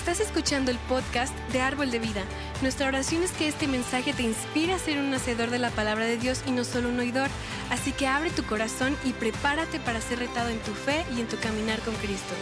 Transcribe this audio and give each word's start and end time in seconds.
Estás 0.00 0.20
escuchando 0.20 0.70
el 0.70 0.78
podcast 0.78 1.36
de 1.52 1.60
Árbol 1.60 1.90
de 1.90 1.98
Vida. 1.98 2.22
Nuestra 2.62 2.88
oración 2.88 3.22
es 3.22 3.32
que 3.32 3.48
este 3.48 3.68
mensaje 3.68 4.14
te 4.14 4.22
inspire 4.22 4.72
a 4.72 4.78
ser 4.78 4.98
un 4.98 5.12
hacedor 5.12 5.50
de 5.50 5.58
la 5.58 5.68
palabra 5.68 6.06
de 6.06 6.16
Dios 6.16 6.42
y 6.46 6.52
no 6.52 6.64
solo 6.64 6.88
un 6.88 6.98
oidor. 6.98 7.28
Así 7.68 7.92
que 7.92 8.06
abre 8.06 8.30
tu 8.30 8.42
corazón 8.44 8.96
y 9.04 9.12
prepárate 9.12 9.78
para 9.78 10.00
ser 10.00 10.20
retado 10.20 10.48
en 10.48 10.58
tu 10.60 10.72
fe 10.72 11.04
y 11.14 11.20
en 11.20 11.28
tu 11.28 11.36
caminar 11.36 11.80
con 11.80 11.94
Cristo. 11.96 12.34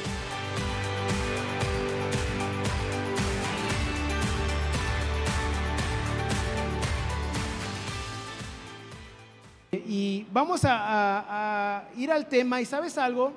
Y 9.73 10.27
vamos 10.33 10.61
a, 10.65 11.89
ir 11.97 12.13
al 12.13 12.29
tema. 12.29 12.61
¿Y 12.61 12.67
sabes 12.67 12.97
algo? 12.99 13.33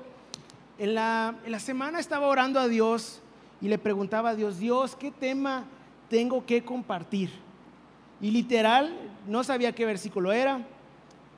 En 0.78 0.94
la 0.94 1.60
semana 1.60 2.00
estaba 2.00 2.28
orando 2.28 2.60
a 2.60 2.68
Dios 2.68 3.20
y 3.62 3.68
le 3.68 3.78
preguntaba 3.78 4.32
a 4.32 4.36
Dios, 4.36 4.58
Dios, 4.58 4.96
¿qué 4.96 5.12
tema 5.12 5.66
tengo 6.10 6.46
que 6.46 6.64
compartir? 6.64 7.30
Y 8.20 8.32
literal, 8.32 8.94
no 9.28 9.44
sabía 9.44 9.74
qué 9.74 9.86
versículo 9.86 10.32
era, 10.32 10.66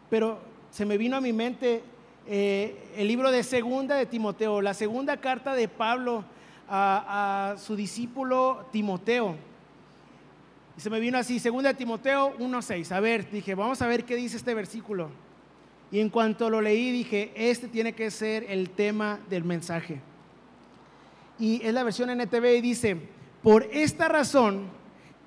pero 0.09 0.39
se 0.71 0.85
me 0.85 0.97
vino 0.97 1.17
a 1.17 1.21
mi 1.21 1.33
mente 1.33 1.83
eh, 2.25 2.91
el 2.95 3.07
libro 3.07 3.31
de 3.31 3.43
Segunda 3.43 3.95
de 3.95 4.05
Timoteo, 4.05 4.61
la 4.61 4.73
segunda 4.73 5.17
carta 5.17 5.53
de 5.53 5.67
Pablo 5.67 6.23
a, 6.69 7.51
a 7.51 7.57
su 7.57 7.75
discípulo 7.75 8.65
Timoteo. 8.71 9.35
Y 10.77 10.81
se 10.81 10.89
me 10.89 10.99
vino 10.99 11.17
así, 11.17 11.39
segunda 11.39 11.69
de 11.69 11.75
Timoteo 11.75 12.35
1.6. 12.37 12.91
A 12.91 12.99
ver, 12.99 13.29
dije, 13.29 13.53
vamos 13.53 13.81
a 13.81 13.87
ver 13.87 14.05
qué 14.05 14.15
dice 14.15 14.37
este 14.37 14.53
versículo. 14.53 15.09
Y 15.91 15.99
en 15.99 16.09
cuanto 16.09 16.49
lo 16.49 16.61
leí, 16.61 16.91
dije, 16.91 17.31
este 17.35 17.67
tiene 17.67 17.93
que 17.93 18.09
ser 18.09 18.45
el 18.49 18.71
tema 18.71 19.19
del 19.29 19.43
mensaje. 19.43 20.01
Y 21.39 21.65
es 21.65 21.73
la 21.73 21.83
versión 21.83 22.09
NTV 22.09 22.57
y 22.57 22.61
dice, 22.61 22.97
por 23.41 23.63
esta 23.71 24.07
razón 24.07 24.67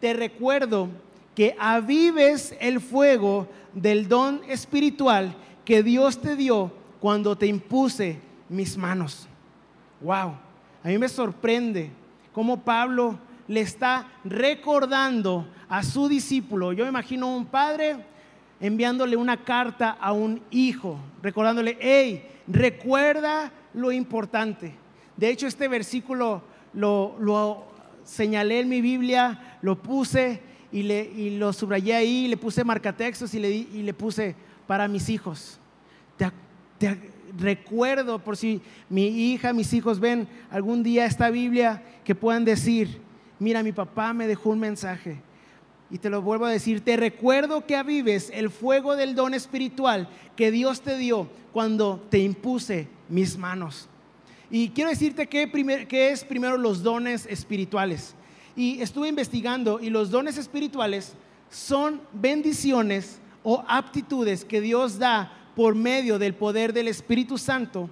te 0.00 0.14
recuerdo 0.14 0.88
que 1.34 1.54
avives 1.58 2.56
el 2.60 2.80
fuego 2.80 3.48
del 3.74 4.08
don 4.08 4.40
espiritual 4.48 5.34
que 5.64 5.82
Dios 5.82 6.20
te 6.20 6.36
dio 6.36 6.72
cuando 7.00 7.36
te 7.36 7.46
impuse 7.46 8.18
mis 8.48 8.76
manos. 8.76 9.28
Wow, 10.00 10.34
a 10.82 10.88
mí 10.88 10.98
me 10.98 11.08
sorprende 11.08 11.90
cómo 12.32 12.60
Pablo 12.60 13.18
le 13.48 13.60
está 13.60 14.08
recordando 14.24 15.46
a 15.68 15.82
su 15.82 16.08
discípulo. 16.08 16.72
Yo 16.72 16.86
imagino 16.86 17.36
un 17.36 17.46
padre 17.46 17.96
enviándole 18.60 19.16
una 19.16 19.36
carta 19.36 19.90
a 20.00 20.12
un 20.12 20.40
hijo, 20.50 20.98
recordándole, 21.22 21.76
hey, 21.80 22.26
recuerda 22.46 23.52
lo 23.74 23.92
importante. 23.92 24.74
De 25.16 25.30
hecho, 25.30 25.46
este 25.46 25.68
versículo 25.68 26.42
lo, 26.72 27.64
señalé 28.04 28.60
en 28.60 28.68
mi 28.68 28.80
Biblia, 28.80 29.58
lo 29.62 29.80
puse 29.80 30.40
y, 30.70 30.82
le, 30.82 31.30
lo 31.32 31.52
subrayé 31.52 31.94
ahí, 31.94 32.28
le 32.28 32.36
puse 32.36 32.64
marcatextos 32.64 33.34
y 33.34 33.38
le, 33.38 33.50
y 33.50 33.82
le 33.82 33.94
puse 33.94 34.34
para 34.66 34.88
mis 34.88 35.08
hijos. 35.08 35.58
Te, 36.78 36.98
recuerdo 37.38 38.18
por 38.18 38.36
si 38.36 38.60
mi 38.88 39.06
hija, 39.06 39.52
mis 39.52 39.72
hijos 39.72 39.98
ven 39.98 40.28
algún 40.50 40.82
día 40.82 41.06
esta 41.06 41.30
Biblia 41.30 41.82
que 42.04 42.14
puedan 42.14 42.44
decir, 42.44 43.00
mira, 43.38 43.62
mi 43.62 43.72
papá 43.72 44.12
me 44.12 44.26
dejó 44.26 44.50
un 44.50 44.60
mensaje. 44.60 45.20
Y 45.90 45.98
te 45.98 46.10
lo 46.10 46.20
vuelvo 46.20 46.46
a 46.46 46.50
decir, 46.50 46.80
te 46.80 46.96
recuerdo 46.96 47.64
que 47.64 47.76
avives 47.76 48.30
el 48.34 48.50
fuego 48.50 48.96
del 48.96 49.14
don 49.14 49.34
espiritual 49.34 50.08
que 50.34 50.50
Dios 50.50 50.80
te 50.82 50.98
dio 50.98 51.28
cuando 51.52 52.04
te 52.10 52.18
impuse 52.18 52.88
mis 53.08 53.38
manos. 53.38 53.88
Y 54.50 54.68
quiero 54.70 54.90
decirte 54.90 55.26
que, 55.26 55.48
primer- 55.48 55.88
que 55.88 56.10
es 56.10 56.24
primero 56.24 56.56
los 56.56 56.82
dones 56.82 57.26
espirituales. 57.26 58.14
Y 58.54 58.80
estuve 58.80 59.08
investigando 59.08 59.80
y 59.80 59.90
los 59.90 60.10
dones 60.10 60.38
espirituales 60.38 61.14
son 61.50 62.00
bendiciones 62.12 63.18
o 63.42 63.64
aptitudes 63.68 64.44
que 64.44 64.60
Dios 64.60 64.98
da 64.98 65.32
por 65.54 65.74
medio 65.74 66.18
del 66.18 66.34
poder 66.34 66.72
del 66.72 66.88
Espíritu 66.88 67.38
Santo. 67.38 67.90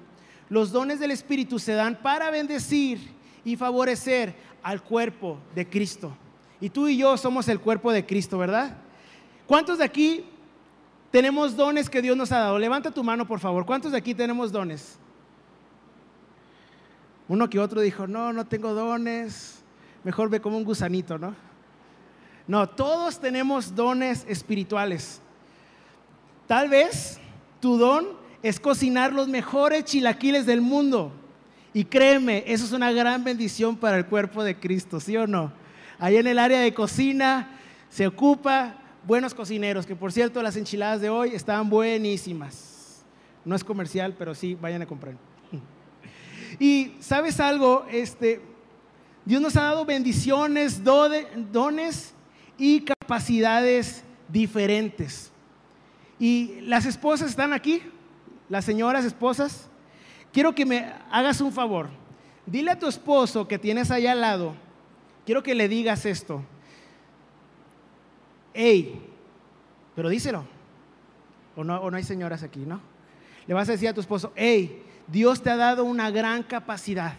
Los 0.48 0.70
dones 0.72 1.00
del 1.00 1.10
Espíritu 1.10 1.58
se 1.58 1.72
dan 1.72 1.98
para 2.02 2.30
bendecir 2.30 2.98
y 3.44 3.56
favorecer 3.56 4.34
al 4.62 4.82
cuerpo 4.82 5.38
de 5.54 5.68
Cristo. 5.68 6.16
Y 6.60 6.70
tú 6.70 6.88
y 6.88 6.96
yo 6.96 7.16
somos 7.16 7.48
el 7.48 7.60
cuerpo 7.60 7.92
de 7.92 8.06
Cristo, 8.06 8.38
¿verdad? 8.38 8.76
¿Cuántos 9.46 9.78
de 9.78 9.84
aquí 9.84 10.24
tenemos 11.10 11.56
dones 11.56 11.90
que 11.90 12.00
Dios 12.00 12.16
nos 12.16 12.32
ha 12.32 12.38
dado? 12.38 12.58
Levanta 12.58 12.90
tu 12.90 13.04
mano, 13.04 13.26
por 13.26 13.40
favor. 13.40 13.66
¿Cuántos 13.66 13.92
de 13.92 13.98
aquí 13.98 14.14
tenemos 14.14 14.50
dones? 14.50 14.98
Uno 17.28 17.48
que 17.48 17.58
otro 17.58 17.80
dijo, 17.80 18.06
no, 18.06 18.32
no 18.32 18.46
tengo 18.46 18.74
dones. 18.74 19.62
Mejor 20.02 20.28
ve 20.28 20.40
como 20.40 20.56
un 20.56 20.64
gusanito, 20.64 21.18
¿no? 21.18 21.34
No, 22.46 22.68
todos 22.68 23.18
tenemos 23.20 23.74
dones 23.74 24.26
espirituales. 24.28 25.20
Tal 26.46 26.68
vez 26.68 27.18
tu 27.60 27.78
don 27.78 28.06
es 28.42 28.60
cocinar 28.60 29.12
los 29.12 29.28
mejores 29.28 29.84
chilaquiles 29.84 30.44
del 30.44 30.60
mundo. 30.60 31.12
Y 31.72 31.84
créeme, 31.84 32.44
eso 32.46 32.66
es 32.66 32.72
una 32.72 32.92
gran 32.92 33.24
bendición 33.24 33.76
para 33.76 33.96
el 33.96 34.06
cuerpo 34.06 34.44
de 34.44 34.56
Cristo, 34.56 35.00
¿sí 35.00 35.16
o 35.16 35.26
no? 35.26 35.50
Ahí 35.98 36.16
en 36.16 36.26
el 36.26 36.38
área 36.38 36.60
de 36.60 36.74
cocina 36.74 37.48
se 37.88 38.06
ocupa 38.06 38.76
buenos 39.06 39.34
cocineros, 39.34 39.86
que 39.86 39.96
por 39.96 40.12
cierto 40.12 40.42
las 40.42 40.56
enchiladas 40.56 41.00
de 41.00 41.08
hoy 41.08 41.30
estaban 41.34 41.70
buenísimas. 41.70 43.04
No 43.44 43.56
es 43.56 43.64
comercial, 43.64 44.14
pero 44.18 44.34
sí, 44.34 44.56
vayan 44.60 44.82
a 44.82 44.86
comprar. 44.86 45.14
Y 46.58 46.94
sabes 47.00 47.40
algo, 47.40 47.86
este, 47.90 48.40
Dios 49.24 49.40
nos 49.40 49.56
ha 49.56 49.64
dado 49.64 49.84
bendiciones, 49.84 50.82
dones 50.84 52.14
y 52.58 52.82
capacidades 52.82 54.04
diferentes. 54.28 55.32
Y 56.18 56.60
las 56.62 56.86
esposas 56.86 57.30
están 57.30 57.52
aquí, 57.52 57.82
las 58.48 58.64
señoras 58.64 59.04
esposas. 59.04 59.68
Quiero 60.32 60.54
que 60.54 60.66
me 60.66 60.92
hagas 61.10 61.40
un 61.40 61.52
favor. 61.52 61.88
Dile 62.46 62.72
a 62.72 62.78
tu 62.78 62.86
esposo 62.86 63.48
que 63.48 63.58
tienes 63.58 63.90
allá 63.90 64.12
al 64.12 64.20
lado, 64.20 64.54
quiero 65.24 65.42
que 65.42 65.54
le 65.54 65.68
digas 65.68 66.04
esto. 66.04 66.42
Hey, 68.52 69.00
pero 69.96 70.08
díselo. 70.08 70.44
O 71.56 71.64
no, 71.64 71.80
o 71.80 71.90
no 71.90 71.96
hay 71.96 72.04
señoras 72.04 72.42
aquí, 72.42 72.60
¿no? 72.60 72.80
Le 73.46 73.54
vas 73.54 73.68
a 73.68 73.72
decir 73.72 73.88
a 73.88 73.94
tu 73.94 74.00
esposo, 74.00 74.32
hey, 74.36 74.82
Dios 75.06 75.42
te 75.42 75.50
ha 75.50 75.56
dado 75.56 75.84
una 75.84 76.10
gran 76.10 76.42
capacidad. 76.42 77.14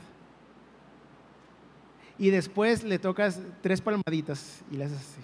Y 2.18 2.29
después 2.29 2.84
le 2.84 2.97
tocas 2.97 3.40
tres 3.62 3.81
palmaditas 3.81 4.63
y 4.72 4.78
le 4.78 4.85
haces 4.85 5.00
así. 5.00 5.22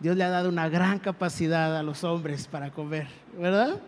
Dios 0.00 0.16
le 0.16 0.24
ha 0.24 0.30
dado 0.30 0.48
una 0.48 0.68
gran 0.68 0.98
capacidad 0.98 1.76
a 1.76 1.82
los 1.82 2.04
hombres 2.04 2.46
para 2.46 2.70
comer, 2.70 3.08
¿verdad? 3.36 3.80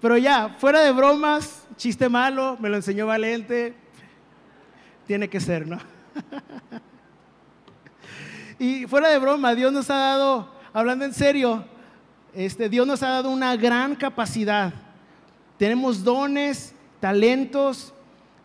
Pero 0.00 0.18
ya, 0.18 0.50
fuera 0.58 0.80
de 0.80 0.92
bromas, 0.92 1.66
chiste 1.76 2.08
malo, 2.08 2.56
me 2.60 2.68
lo 2.68 2.76
enseñó 2.76 3.06
Valente, 3.06 3.74
tiene 5.06 5.28
que 5.28 5.40
ser, 5.40 5.66
¿no? 5.66 5.78
y 8.58 8.86
fuera 8.86 9.10
de 9.10 9.18
broma, 9.18 9.54
Dios 9.54 9.72
nos 9.72 9.88
ha 9.90 9.96
dado, 9.96 10.52
hablando 10.72 11.04
en 11.04 11.14
serio, 11.14 11.64
este, 12.34 12.68
Dios 12.68 12.86
nos 12.86 13.02
ha 13.02 13.08
dado 13.08 13.30
una 13.30 13.56
gran 13.56 13.94
capacidad. 13.94 14.72
Tenemos 15.62 16.02
dones, 16.02 16.74
talentos 16.98 17.94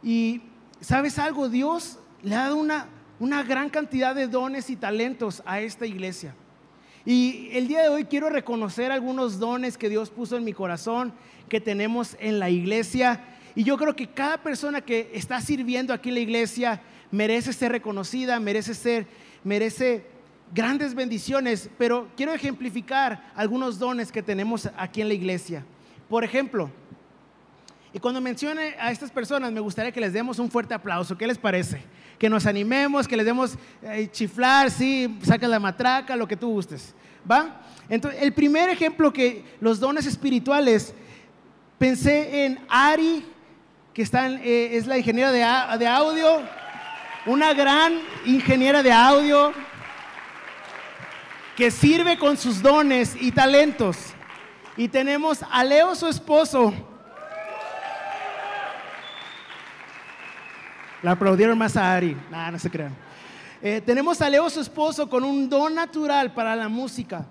y 0.03 0.39
¿sabes 0.79 1.17
algo? 1.17 1.49
Dios 1.49 1.97
le 2.21 2.35
ha 2.35 2.43
dado 2.43 2.57
una, 2.57 2.89
una 3.19 3.41
gran 3.41 3.71
cantidad 3.71 4.13
de 4.13 4.27
dones 4.27 4.69
y 4.69 4.75
talentos 4.75 5.41
a 5.47 5.59
esta 5.59 5.87
iglesia. 5.87 6.35
Y 7.07 7.49
el 7.53 7.67
día 7.67 7.81
de 7.81 7.89
hoy 7.89 8.03
quiero 8.03 8.29
reconocer 8.29 8.91
algunos 8.91 9.39
dones 9.39 9.79
que 9.79 9.89
Dios 9.89 10.11
puso 10.11 10.37
en 10.37 10.43
mi 10.43 10.53
corazón, 10.53 11.11
que 11.49 11.59
tenemos 11.59 12.15
en 12.19 12.37
la 12.37 12.51
iglesia. 12.51 13.23
Y 13.55 13.63
yo 13.63 13.77
creo 13.77 13.95
que 13.95 14.05
cada 14.05 14.37
persona 14.37 14.81
que 14.81 15.09
está 15.15 15.41
sirviendo 15.41 15.95
aquí 15.95 16.09
en 16.09 16.15
la 16.15 16.21
iglesia 16.21 16.83
merece 17.09 17.51
ser 17.51 17.71
reconocida, 17.71 18.39
merece 18.39 18.75
ser, 18.75 19.07
merece 19.43 20.05
grandes 20.53 20.93
bendiciones. 20.93 21.67
Pero 21.79 22.09
quiero 22.15 22.35
ejemplificar 22.35 23.31
algunos 23.35 23.79
dones 23.79 24.11
que 24.11 24.21
tenemos 24.21 24.69
aquí 24.77 25.01
en 25.01 25.07
la 25.07 25.15
iglesia. 25.15 25.65
Por 26.07 26.23
ejemplo, 26.23 26.69
y 27.97 27.99
cuando 27.99 28.21
mencione 28.21 28.75
a 28.79 28.91
estas 28.91 29.09
personas, 29.09 29.51
me 29.51 29.59
gustaría 29.59 29.91
que 29.91 29.99
les 29.99 30.13
demos 30.13 30.37
un 30.37 30.51
fuerte 30.51 30.71
aplauso. 30.71 31.17
¿Qué 31.17 31.25
les 31.25 31.39
parece? 31.39 31.81
Que 32.19 32.29
nos 32.29 32.45
animemos, 32.45 33.07
que 33.07 33.17
les 33.17 33.25
demos 33.25 33.57
eh, 33.81 34.07
chiflar, 34.11 34.69
sí, 34.69 35.17
saca 35.23 35.47
la 35.47 35.59
matraca, 35.59 36.15
lo 36.15 36.27
que 36.27 36.37
tú 36.37 36.47
gustes. 36.51 36.93
¿Va? 37.29 37.59
Entonces, 37.89 38.21
el 38.21 38.33
primer 38.33 38.69
ejemplo 38.69 39.11
que 39.11 39.43
los 39.59 39.79
dones 39.79 40.05
espirituales, 40.05 40.93
pensé 41.79 42.45
en 42.45 42.59
Ari, 42.69 43.25
que 43.95 44.03
está 44.03 44.27
en- 44.27 44.41
eh, 44.43 44.77
es 44.77 44.85
la 44.85 44.99
ingeniera 44.99 45.31
de, 45.31 45.77
de 45.79 45.87
audio, 45.87 46.43
una 47.25 47.51
gran 47.55 47.99
ingeniera 48.27 48.83
de 48.83 48.91
audio 48.91 49.51
que 51.55 51.71
sirve 51.71 52.19
con 52.19 52.37
sus 52.37 52.61
dones 52.61 53.15
y 53.19 53.31
talentos. 53.31 53.97
Y 54.77 54.87
tenemos 54.87 55.39
a 55.49 55.63
Leo, 55.63 55.95
su 55.95 56.07
esposo, 56.07 56.71
La 61.07 61.13
aplaudieron 61.13 61.57
más 61.57 61.77
a 61.77 61.95
Ari. 61.95 62.17
Nada, 62.29 62.51
no 62.51 62.59
se 62.59 62.69
crean. 62.69 62.93
Eh, 63.61 63.81
tenemos 63.85 64.19
a 64.19 64.29
Leo, 64.29 64.49
su 64.49 64.59
esposo, 64.59 65.09
con 65.09 65.23
un 65.23 65.47
don 65.47 65.73
natural 65.73 66.33
para 66.33 66.53
la 66.53 66.67
música, 66.67 67.25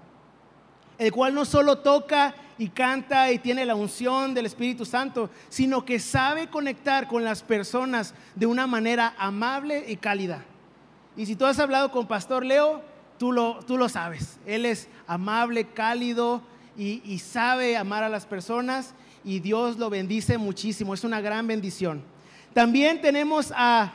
el 0.96 1.12
cual 1.12 1.34
no 1.34 1.44
solo 1.44 1.76
toca 1.76 2.34
y 2.56 2.70
canta 2.70 3.30
y 3.30 3.38
tiene 3.38 3.66
la 3.66 3.74
unción 3.74 4.32
del 4.32 4.46
Espíritu 4.46 4.86
Santo, 4.86 5.28
sino 5.50 5.84
que 5.84 5.98
sabe 5.98 6.48
conectar 6.48 7.06
con 7.06 7.22
las 7.22 7.42
personas 7.42 8.14
de 8.34 8.46
una 8.46 8.66
manera 8.66 9.14
amable 9.18 9.84
y 9.86 9.96
cálida. 9.96 10.42
Y 11.14 11.26
si 11.26 11.36
tú 11.36 11.44
has 11.44 11.58
hablado 11.58 11.90
con 11.90 12.06
Pastor 12.06 12.46
Leo, 12.46 12.80
tú 13.18 13.30
lo, 13.30 13.58
tú 13.66 13.76
lo 13.76 13.90
sabes. 13.90 14.38
Él 14.46 14.64
es 14.64 14.88
amable, 15.06 15.66
cálido 15.66 16.40
y, 16.78 17.02
y 17.04 17.18
sabe 17.18 17.76
amar 17.76 18.04
a 18.04 18.08
las 18.08 18.24
personas 18.24 18.94
y 19.22 19.40
Dios 19.40 19.76
lo 19.76 19.90
bendice 19.90 20.38
muchísimo. 20.38 20.94
Es 20.94 21.04
una 21.04 21.20
gran 21.20 21.46
bendición. 21.46 22.15
También 22.56 23.02
tenemos 23.02 23.52
a, 23.54 23.92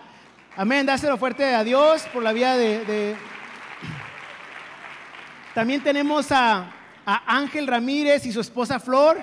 amén, 0.55 0.85
dáselo 0.85 1.17
fuerte 1.17 1.43
a 1.43 1.63
Dios 1.63 2.03
por 2.13 2.21
la 2.21 2.31
vía 2.31 2.55
de... 2.55 3.15
También 5.55 5.81
tenemos 5.81 6.31
a, 6.31 6.71
a 7.03 7.37
Ángel 7.37 7.65
Ramírez 7.65 8.23
y 8.27 8.31
su 8.31 8.39
esposa 8.39 8.79
Flor, 8.79 9.19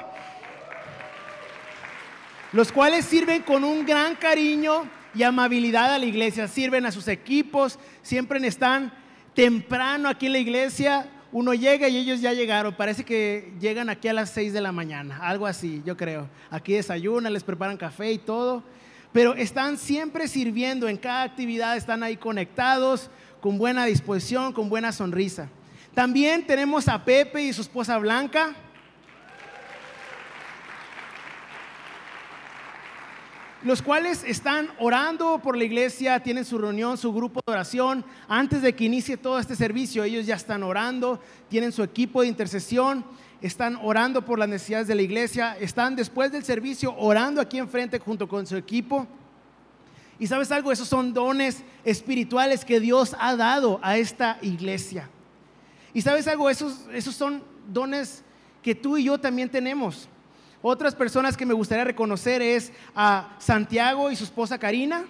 los 2.50 2.72
cuales 2.72 3.04
sirven 3.04 3.42
con 3.42 3.62
un 3.62 3.86
gran 3.86 4.16
cariño 4.16 4.88
y 5.14 5.22
amabilidad 5.22 5.94
a 5.94 6.00
la 6.00 6.06
iglesia, 6.06 6.48
sirven 6.48 6.84
a 6.84 6.90
sus 6.90 7.06
equipos, 7.06 7.78
siempre 8.02 8.44
están 8.44 8.92
temprano 9.34 10.08
aquí 10.08 10.26
en 10.26 10.32
la 10.32 10.38
iglesia, 10.38 11.06
uno 11.30 11.54
llega 11.54 11.88
y 11.88 11.96
ellos 11.96 12.20
ya 12.20 12.32
llegaron, 12.32 12.74
parece 12.74 13.04
que 13.04 13.52
llegan 13.60 13.88
aquí 13.88 14.08
a 14.08 14.14
las 14.14 14.30
6 14.30 14.52
de 14.52 14.62
la 14.62 14.72
mañana, 14.72 15.20
algo 15.22 15.46
así, 15.46 15.80
yo 15.86 15.96
creo. 15.96 16.28
Aquí 16.50 16.72
desayunan, 16.72 17.32
les 17.32 17.44
preparan 17.44 17.76
café 17.76 18.10
y 18.10 18.18
todo, 18.18 18.64
pero 19.12 19.34
están 19.34 19.78
siempre 19.78 20.28
sirviendo 20.28 20.88
en 20.88 20.96
cada 20.96 21.22
actividad, 21.22 21.76
están 21.76 22.02
ahí 22.02 22.16
conectados, 22.16 23.10
con 23.40 23.58
buena 23.58 23.84
disposición, 23.84 24.52
con 24.52 24.68
buena 24.68 24.92
sonrisa. 24.92 25.48
También 25.94 26.46
tenemos 26.46 26.88
a 26.88 27.04
Pepe 27.04 27.42
y 27.42 27.52
su 27.52 27.62
esposa 27.62 27.98
Blanca. 27.98 28.54
Los 33.62 33.82
cuales 33.82 34.22
están 34.24 34.68
orando 34.78 35.40
por 35.42 35.56
la 35.56 35.64
iglesia, 35.64 36.20
tienen 36.20 36.44
su 36.44 36.58
reunión, 36.58 36.96
su 36.96 37.12
grupo 37.12 37.40
de 37.46 37.52
oración. 37.52 38.04
Antes 38.28 38.62
de 38.62 38.74
que 38.74 38.84
inicie 38.84 39.16
todo 39.16 39.38
este 39.38 39.56
servicio, 39.56 40.04
ellos 40.04 40.26
ya 40.26 40.36
están 40.36 40.62
orando, 40.62 41.20
tienen 41.48 41.72
su 41.72 41.82
equipo 41.82 42.22
de 42.22 42.28
intercesión, 42.28 43.04
están 43.42 43.76
orando 43.82 44.24
por 44.24 44.38
las 44.38 44.48
necesidades 44.48 44.86
de 44.86 44.94
la 44.94 45.02
iglesia, 45.02 45.56
están 45.58 45.96
después 45.96 46.30
del 46.30 46.44
servicio 46.44 46.94
orando 46.96 47.40
aquí 47.40 47.58
enfrente 47.58 47.98
junto 47.98 48.28
con 48.28 48.46
su 48.46 48.56
equipo. 48.56 49.06
Y 50.20 50.26
sabes 50.26 50.50
algo, 50.52 50.70
esos 50.70 50.88
son 50.88 51.12
dones 51.12 51.62
espirituales 51.84 52.64
que 52.64 52.80
Dios 52.80 53.16
ha 53.18 53.36
dado 53.36 53.80
a 53.82 53.98
esta 53.98 54.38
iglesia. 54.42 55.08
Y 55.94 56.02
sabes 56.02 56.28
algo, 56.28 56.50
esos, 56.50 56.86
esos 56.92 57.14
son 57.14 57.42
dones 57.68 58.22
que 58.62 58.74
tú 58.74 58.96
y 58.96 59.04
yo 59.04 59.18
también 59.18 59.48
tenemos. 59.48 60.08
Otras 60.60 60.94
personas 60.94 61.36
que 61.36 61.46
me 61.46 61.54
gustaría 61.54 61.84
reconocer 61.84 62.42
es 62.42 62.72
a 62.94 63.28
Santiago 63.38 64.10
y 64.10 64.16
su 64.16 64.24
esposa 64.24 64.58
Karina. 64.58 65.04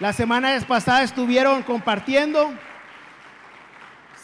La 0.00 0.12
semana 0.12 0.58
pasada 0.66 1.04
estuvieron 1.04 1.62
compartiendo, 1.62 2.52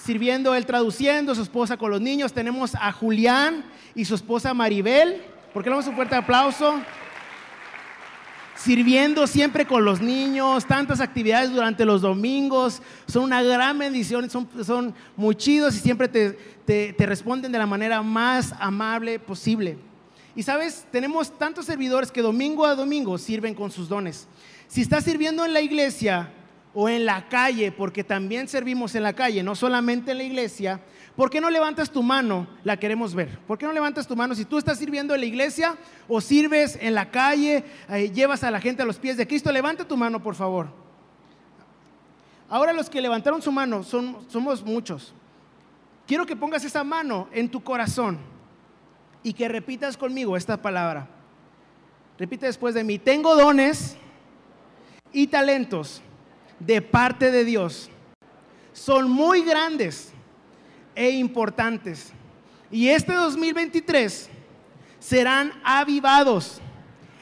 sirviendo 0.02 0.56
él 0.56 0.66
traduciendo, 0.66 1.36
su 1.36 1.42
esposa 1.42 1.76
con 1.76 1.92
los 1.92 2.00
niños. 2.00 2.32
Tenemos 2.32 2.74
a 2.74 2.90
Julián 2.90 3.64
y 3.94 4.04
su 4.04 4.16
esposa 4.16 4.52
Maribel. 4.52 5.22
¿Por 5.54 5.62
qué 5.62 5.70
le 5.70 5.74
damos 5.74 5.86
un 5.86 5.94
fuerte 5.94 6.16
aplauso? 6.16 6.80
Sirviendo 8.62 9.26
siempre 9.26 9.66
con 9.66 9.86
los 9.86 10.02
niños, 10.02 10.66
tantas 10.66 11.00
actividades 11.00 11.50
durante 11.50 11.86
los 11.86 12.02
domingos, 12.02 12.82
son 13.06 13.24
una 13.24 13.42
gran 13.42 13.78
bendición, 13.78 14.28
son, 14.28 14.46
son 14.62 14.94
muy 15.16 15.34
chidos 15.34 15.74
y 15.76 15.78
siempre 15.78 16.08
te, 16.08 16.32
te, 16.66 17.06
responden 17.06 17.52
de 17.52 17.58
la 17.58 17.64
manera 17.64 18.02
más 18.02 18.52
amable 18.60 19.18
posible. 19.18 19.78
Y 20.36 20.42
sabes, 20.42 20.84
tenemos 20.92 21.38
tantos 21.38 21.64
servidores 21.64 22.12
que 22.12 22.20
domingo 22.20 22.66
a 22.66 22.74
domingo 22.74 23.16
sirven 23.16 23.54
con 23.54 23.70
sus 23.70 23.88
dones. 23.88 24.28
Si 24.68 24.82
estás 24.82 25.04
sirviendo 25.04 25.42
en 25.46 25.54
la 25.54 25.62
iglesia 25.62 26.30
o 26.74 26.90
en 26.90 27.06
la 27.06 27.30
calle, 27.30 27.72
porque 27.72 28.04
también 28.04 28.46
servimos 28.46 28.94
en 28.94 29.04
la 29.04 29.14
calle, 29.14 29.42
no 29.42 29.54
solamente 29.54 30.10
en 30.10 30.18
la 30.18 30.24
iglesia, 30.24 30.80
¿por 31.16 31.30
qué 31.30 31.40
no 31.40 31.50
levantas 31.50 31.90
tu 31.90 32.02
mano? 32.02 32.46
La 32.64 32.78
queremos 32.78 33.14
ver. 33.14 33.38
¿Por 33.46 33.58
qué 33.58 33.66
no 33.66 33.72
levantas 33.72 34.06
tu 34.06 34.16
mano 34.16 34.34
si 34.34 34.44
tú 34.44 34.58
estás 34.58 34.78
sirviendo 34.78 35.14
en 35.14 35.20
la 35.20 35.26
iglesia 35.26 35.76
o 36.08 36.20
sirves 36.20 36.78
en 36.80 36.94
la 36.94 37.10
calle, 37.10 37.64
eh, 37.88 38.10
llevas 38.10 38.42
a 38.44 38.50
la 38.50 38.60
gente 38.60 38.82
a 38.82 38.86
los 38.86 38.98
pies 38.98 39.16
de 39.16 39.26
Cristo? 39.26 39.52
Levanta 39.52 39.86
tu 39.86 39.96
mano, 39.96 40.22
por 40.22 40.34
favor. 40.34 40.68
Ahora 42.48 42.72
los 42.72 42.90
que 42.90 43.00
levantaron 43.00 43.40
su 43.40 43.52
mano 43.52 43.82
son, 43.82 44.18
somos 44.28 44.64
muchos 44.64 45.14
quiero 46.10 46.26
que 46.26 46.34
pongas 46.34 46.64
esa 46.64 46.82
mano 46.82 47.28
en 47.30 47.48
tu 47.48 47.62
corazón 47.62 48.18
y 49.22 49.32
que 49.32 49.48
repitas 49.48 49.96
conmigo 49.96 50.36
esta 50.36 50.60
palabra. 50.60 51.06
Repite 52.18 52.46
después 52.46 52.74
de 52.74 52.82
mí, 52.82 52.98
tengo 52.98 53.36
dones 53.36 53.96
y 55.12 55.28
talentos 55.28 56.02
de 56.58 56.82
parte 56.82 57.30
de 57.30 57.44
Dios. 57.44 57.90
Son 58.72 59.08
muy 59.08 59.42
grandes 59.42 60.12
e 60.94 61.10
importantes. 61.10 62.12
Y 62.70 62.88
este 62.88 63.12
2023 63.12 64.30
serán 64.98 65.52
avivados, 65.64 66.60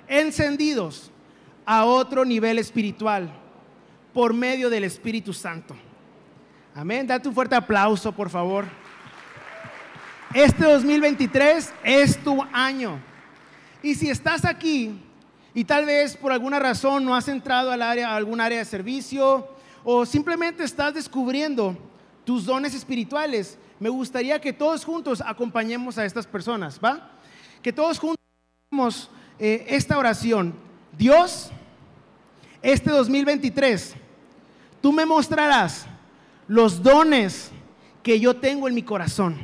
encendidos 0.07 1.11
a 1.65 1.85
otro 1.85 2.25
nivel 2.25 2.59
espiritual 2.59 3.33
por 4.13 4.35
medio 4.35 4.69
del 4.69 4.85
Espíritu 4.85 5.33
Santo. 5.33 5.77
Amén. 6.75 7.07
Date 7.07 7.29
un 7.29 7.35
fuerte 7.35 7.55
aplauso, 7.55 8.13
por 8.13 8.31
favor. 8.31 8.65
Este 10.35 10.65
2023 10.65 11.73
es 11.83 12.23
tu 12.23 12.43
año. 12.53 13.01
Y 13.83 13.95
si 13.95 14.11
estás 14.11 14.45
aquí 14.45 15.01
y 15.55 15.65
tal 15.65 15.87
vez 15.87 16.17
por 16.17 16.33
alguna 16.33 16.59
razón 16.59 17.05
no 17.05 17.15
has 17.15 17.29
entrado 17.29 17.73
al 17.73 17.81
área, 17.81 18.11
a 18.11 18.17
algún 18.17 18.41
área 18.41 18.59
de 18.59 18.65
servicio 18.65 19.49
o 19.85 20.05
simplemente 20.05 20.65
estás 20.65 20.95
descubriendo 20.95 21.77
tus 22.29 22.45
dones 22.45 22.75
espirituales, 22.75 23.57
me 23.81 23.89
gustaría 23.89 24.39
que 24.39 24.53
todos 24.53 24.85
juntos 24.85 25.23
acompañemos 25.25 25.97
a 25.97 26.05
estas 26.05 26.27
personas, 26.27 26.79
¿va? 26.79 27.11
Que 27.63 27.73
todos 27.73 27.99
juntos 27.99 29.11
eh, 29.39 29.65
esta 29.67 29.97
oración. 29.97 30.53
Dios, 30.93 31.49
este 32.61 32.91
2023, 32.91 33.95
tú 34.83 34.93
me 34.93 35.07
mostrarás 35.07 35.87
los 36.47 36.83
dones 36.83 37.51
que 38.03 38.21
yo 38.21 38.37
tengo 38.37 38.69
en 38.69 38.75
mi 38.75 38.83
corazón 38.83 39.35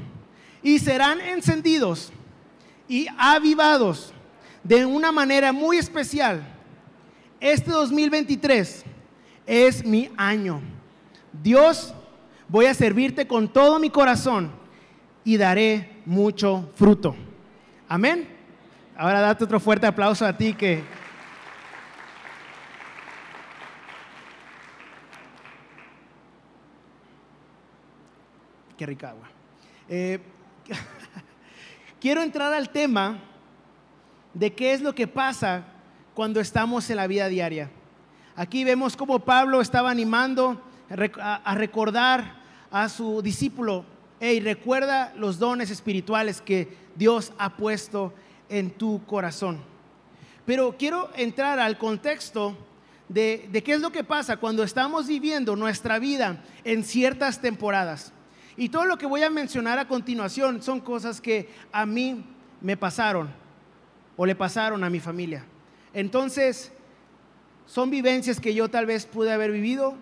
y 0.62 0.78
serán 0.78 1.22
encendidos 1.22 2.12
y 2.86 3.06
avivados 3.16 4.12
de 4.62 4.84
una 4.84 5.10
manera 5.10 5.52
muy 5.52 5.78
especial. 5.78 6.46
Este 7.40 7.70
2023 7.70 8.84
es 9.46 9.82
mi 9.86 10.10
año. 10.18 10.60
Dios, 11.42 11.94
voy 12.48 12.66
a 12.66 12.74
servirte 12.74 13.26
con 13.26 13.52
todo 13.52 13.78
mi 13.78 13.90
corazón 13.90 14.50
y 15.24 15.36
daré 15.36 16.02
mucho 16.04 16.70
fruto. 16.74 17.16
Amén. 17.88 18.28
Ahora 18.96 19.20
date 19.20 19.44
otro 19.44 19.58
fuerte 19.58 19.86
aplauso 19.86 20.24
a 20.24 20.36
ti 20.36 20.54
que 20.54 20.82
Qué 28.76 28.86
rica 28.86 29.10
agua. 29.10 29.28
Eh, 29.88 30.18
quiero 32.00 32.22
entrar 32.22 32.52
al 32.52 32.70
tema 32.70 33.18
de 34.32 34.52
qué 34.52 34.72
es 34.72 34.82
lo 34.82 34.94
que 34.94 35.06
pasa 35.06 35.64
cuando 36.12 36.40
estamos 36.40 36.90
en 36.90 36.96
la 36.96 37.06
vida 37.06 37.28
diaria. 37.28 37.70
Aquí 38.34 38.64
vemos 38.64 38.96
cómo 38.96 39.20
Pablo 39.20 39.60
estaba 39.60 39.90
animando 39.90 40.60
a 41.20 41.54
recordar 41.54 42.42
a 42.70 42.88
su 42.88 43.22
discípulo, 43.22 43.84
hey, 44.20 44.40
recuerda 44.40 45.12
los 45.16 45.38
dones 45.38 45.70
espirituales 45.70 46.40
que 46.40 46.76
Dios 46.96 47.32
ha 47.38 47.56
puesto 47.56 48.12
en 48.48 48.70
tu 48.70 49.04
corazón. 49.06 49.60
Pero 50.46 50.76
quiero 50.78 51.10
entrar 51.16 51.58
al 51.58 51.78
contexto 51.78 52.56
de, 53.08 53.48
de 53.50 53.62
qué 53.62 53.74
es 53.74 53.80
lo 53.80 53.92
que 53.92 54.04
pasa 54.04 54.36
cuando 54.38 54.62
estamos 54.62 55.06
viviendo 55.06 55.56
nuestra 55.56 55.98
vida 55.98 56.42
en 56.64 56.84
ciertas 56.84 57.40
temporadas. 57.40 58.12
Y 58.56 58.68
todo 58.68 58.84
lo 58.84 58.98
que 58.98 59.06
voy 59.06 59.22
a 59.22 59.30
mencionar 59.30 59.78
a 59.78 59.88
continuación 59.88 60.62
son 60.62 60.80
cosas 60.80 61.20
que 61.20 61.48
a 61.72 61.86
mí 61.86 62.24
me 62.60 62.76
pasaron 62.76 63.28
o 64.16 64.26
le 64.26 64.34
pasaron 64.34 64.84
a 64.84 64.90
mi 64.90 65.00
familia. 65.00 65.44
Entonces, 65.92 66.72
son 67.66 67.90
vivencias 67.90 68.40
que 68.40 68.54
yo 68.54 68.68
tal 68.68 68.86
vez 68.86 69.06
pude 69.06 69.32
haber 69.32 69.50
vivido 69.50 69.96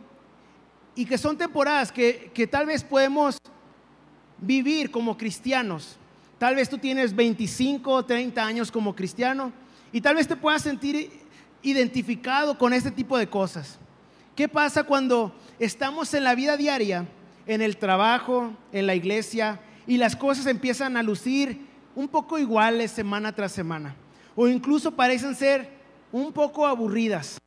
y 0.94 1.04
que 1.04 1.18
son 1.18 1.36
temporadas 1.36 1.90
que, 1.90 2.30
que 2.34 2.46
tal 2.46 2.66
vez 2.66 2.84
podemos 2.84 3.38
vivir 4.38 4.90
como 4.90 5.16
cristianos. 5.16 5.96
Tal 6.38 6.56
vez 6.56 6.68
tú 6.68 6.78
tienes 6.78 7.14
25 7.14 7.90
o 7.90 8.04
30 8.04 8.44
años 8.44 8.70
como 8.72 8.94
cristiano 8.94 9.52
y 9.92 10.00
tal 10.00 10.16
vez 10.16 10.26
te 10.26 10.36
puedas 10.36 10.62
sentir 10.62 11.10
identificado 11.62 12.58
con 12.58 12.72
este 12.72 12.90
tipo 12.90 13.16
de 13.16 13.28
cosas. 13.28 13.78
¿Qué 14.34 14.48
pasa 14.48 14.84
cuando 14.84 15.34
estamos 15.58 16.12
en 16.14 16.24
la 16.24 16.34
vida 16.34 16.56
diaria, 16.56 17.06
en 17.46 17.60
el 17.60 17.76
trabajo, 17.76 18.52
en 18.72 18.86
la 18.86 18.94
iglesia, 18.94 19.60
y 19.86 19.98
las 19.98 20.16
cosas 20.16 20.46
empiezan 20.46 20.96
a 20.96 21.02
lucir 21.02 21.66
un 21.94 22.08
poco 22.08 22.38
iguales 22.38 22.90
semana 22.90 23.34
tras 23.34 23.52
semana? 23.52 23.94
O 24.34 24.48
incluso 24.48 24.90
parecen 24.92 25.34
ser 25.34 25.68
un 26.10 26.32
poco 26.32 26.66
aburridas. 26.66 27.41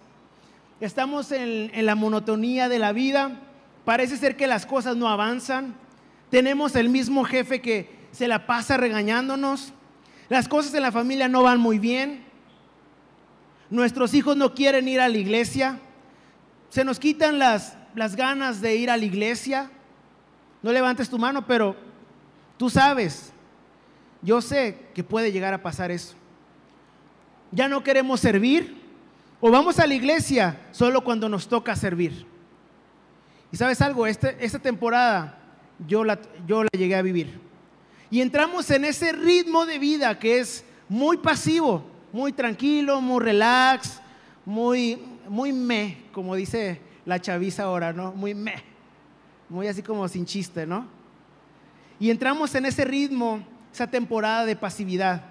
Estamos 0.82 1.32
en, 1.32 1.86
la 1.86 1.96
monotonía 1.96 2.68
de 2.68 2.80
la 2.80 2.92
vida, 2.92 3.40
parece 3.86 4.18
ser 4.18 4.36
que 4.36 4.46
las 4.46 4.66
cosas 4.66 4.98
no 4.98 5.08
avanzan, 5.08 5.74
tenemos 6.30 6.76
el 6.76 6.90
mismo 6.90 7.24
jefe 7.24 7.62
que 7.62 7.90
se 8.12 8.28
la 8.28 8.46
pasa 8.46 8.76
regañándonos, 8.76 9.72
las 10.28 10.50
cosas 10.50 10.74
en 10.74 10.82
la 10.82 10.92
familia 10.92 11.30
no 11.30 11.44
van 11.44 11.62
muy 11.62 11.80
bien, 11.80 12.26
nuestros 13.70 14.14
hijos 14.14 14.36
no 14.36 14.54
quieren 14.54 14.88
ir 14.90 15.00
a 15.00 15.08
la 15.08 15.18
iglesia, 15.18 15.80
se 16.70 16.84
nos 16.84 17.00
quitan 17.00 17.40
las 17.40 18.16
ganas 18.18 18.60
de 18.60 18.76
ir 18.76 18.90
a 18.90 18.98
la 18.98 19.06
iglesia. 19.06 19.72
No 20.62 20.74
levantes 20.74 21.10
tu 21.10 21.18
mano, 21.18 21.46
pero 21.48 21.76
tú 22.58 22.70
sabes, 22.70 23.32
yo 24.22 24.42
sé 24.42 24.90
que 24.94 25.04
puede 25.04 25.32
llegar 25.32 25.54
a 25.54 25.64
pasar 25.64 25.90
eso. 25.90 26.16
Ya 27.52 27.70
no 27.70 27.82
queremos 27.82 28.20
servir 28.20 28.85
o 29.40 29.52
vamos 29.52 29.80
a 29.80 29.88
la 29.88 29.94
iglesia 29.94 30.60
solo 30.72 31.04
cuando 31.04 31.30
nos 31.30 31.48
toca 31.48 31.76
servir. 31.76 32.26
Y 33.52 33.58
sabes 33.58 33.82
algo, 33.82 34.08
este, 34.08 34.36
esta 34.44 34.60
temporada 34.60 35.40
yo 35.88 36.04
la, 36.04 36.20
yo 36.48 36.64
la 36.64 36.70
llegué 36.78 36.96
a 36.96 37.02
vivir. 37.02 37.40
Y 38.10 38.22
entramos 38.22 38.70
en 38.72 38.86
ese 38.86 39.12
ritmo 39.12 39.66
de 39.66 39.80
vida 39.80 40.18
que 40.18 40.40
es 40.40 40.64
muy 40.88 41.18
pasivo, 41.18 41.84
muy 42.12 42.32
tranquilo, 42.32 43.02
muy 43.02 43.24
relax, 43.24 44.00
muy, 44.46 45.02
muy 45.28 45.52
me, 45.52 45.98
como 46.12 46.36
dice 46.36 46.80
la 47.06 47.20
chaviza 47.20 47.64
ahora, 47.64 47.94
¿no? 47.94 48.12
Muy 48.14 48.34
me, 48.34 48.56
muy 49.50 49.68
así 49.68 49.82
como 49.82 50.08
sin 50.08 50.26
chiste, 50.26 50.66
¿no? 50.66 50.88
Y 52.00 52.10
entramos 52.10 52.54
en 52.56 52.66
ese 52.66 52.86
ritmo, 52.86 53.46
esa 53.74 53.88
temporada 53.88 54.46
de 54.46 54.56
pasividad. 54.56 55.24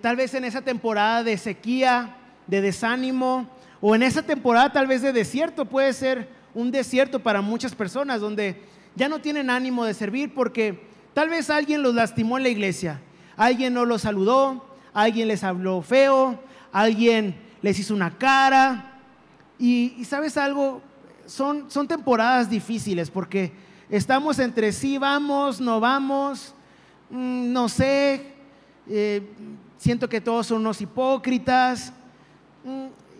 tal 0.00 0.16
vez 0.16 0.34
en 0.34 0.44
esa 0.44 0.62
temporada 0.62 1.22
de 1.22 1.36
sequía, 1.36 2.16
de 2.46 2.60
desánimo, 2.60 3.48
o 3.80 3.94
en 3.94 4.02
esa 4.02 4.22
temporada 4.22 4.72
tal 4.72 4.86
vez 4.86 5.02
de 5.02 5.12
desierto, 5.12 5.64
puede 5.64 5.92
ser 5.92 6.28
un 6.54 6.70
desierto 6.70 7.20
para 7.20 7.40
muchas 7.40 7.74
personas 7.74 8.20
donde 8.20 8.62
ya 8.94 9.08
no 9.08 9.20
tienen 9.20 9.50
ánimo 9.50 9.84
de 9.84 9.94
servir 9.94 10.32
porque 10.34 10.88
tal 11.12 11.28
vez 11.28 11.50
alguien 11.50 11.82
los 11.82 11.94
lastimó 11.94 12.38
en 12.38 12.44
la 12.44 12.48
iglesia, 12.48 13.00
alguien 13.36 13.74
no 13.74 13.84
los 13.84 14.02
saludó, 14.02 14.64
alguien 14.94 15.28
les 15.28 15.44
habló 15.44 15.82
feo, 15.82 16.40
alguien 16.72 17.36
les 17.60 17.78
hizo 17.78 17.94
una 17.94 18.16
cara. 18.16 18.92
Y, 19.58 20.04
sabes 20.04 20.36
algo, 20.36 20.80
son, 21.26 21.70
son 21.70 21.86
temporadas 21.86 22.48
difíciles 22.48 23.10
porque 23.10 23.52
estamos 23.90 24.38
entre 24.38 24.72
sí 24.72 24.96
vamos, 24.96 25.60
no 25.60 25.78
vamos, 25.78 26.54
mm, 27.10 27.52
no 27.52 27.68
sé, 27.68 28.32
eh, 28.88 29.22
siento 29.76 30.08
que 30.08 30.20
todos 30.20 30.46
son 30.46 30.58
unos 30.60 30.80
hipócritas 30.80 31.92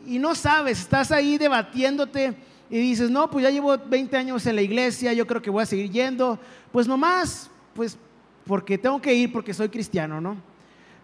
y 0.07 0.19
no 0.19 0.35
sabes, 0.35 0.81
estás 0.81 1.11
ahí 1.11 1.37
debatiéndote 1.37 2.35
y 2.71 2.79
dices, 2.79 3.11
no, 3.11 3.29
pues 3.31 3.45
ya 3.45 3.51
llevo 3.51 3.77
20 3.77 4.17
años 4.17 4.47
en 4.47 4.57
la 4.57 4.63
iglesia, 4.63 5.13
yo 5.13 5.27
creo 5.27 5.43
que 5.43 5.51
voy 5.51 5.63
a 5.63 5.67
seguir 5.67 5.91
yendo, 5.91 6.39
pues 6.73 6.87
nomás, 6.87 7.51
pues 7.75 7.99
porque 8.47 8.79
tengo 8.79 9.01
que 9.01 9.15
ir 9.15 9.33
porque 9.33 9.53
soy 9.53 9.69
cristiano, 9.69 10.21
¿no? 10.21 10.37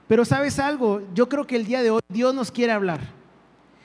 Pero 0.06 0.24
sabes 0.24 0.58
algo, 0.58 1.02
yo 1.14 1.28
creo 1.28 1.46
que 1.46 1.56
el 1.56 1.64
día 1.64 1.82
de 1.82 1.90
hoy 1.90 2.00
Dios 2.08 2.34
nos 2.34 2.50
quiere 2.50 2.72
hablar. 2.72 3.00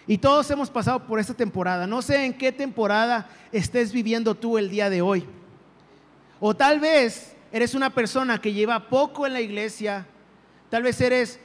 Y 0.06 0.18
todos 0.20 0.50
hemos 0.52 0.70
pasado 0.70 1.06
por 1.06 1.20
esta 1.20 1.34
temporada. 1.34 1.86
No 1.86 2.02
sé 2.02 2.24
en 2.24 2.34
qué 2.34 2.52
temporada 2.52 3.28
estés 3.52 3.92
viviendo 3.92 4.36
tú 4.36 4.58
el 4.58 4.70
día 4.70 4.90
de 4.90 5.02
hoy. 5.02 5.26
O 6.40 6.56
tal 6.56 6.80
vez 6.80 7.36
eres 7.52 7.76
una 7.76 7.90
persona 7.90 8.40
que 8.40 8.54
lleva 8.54 8.88
poco 8.88 9.28
en 9.28 9.34
la 9.34 9.42
iglesia. 9.42 10.06
Tal 10.70 10.84
vez 10.84 11.02
eres 11.02 11.40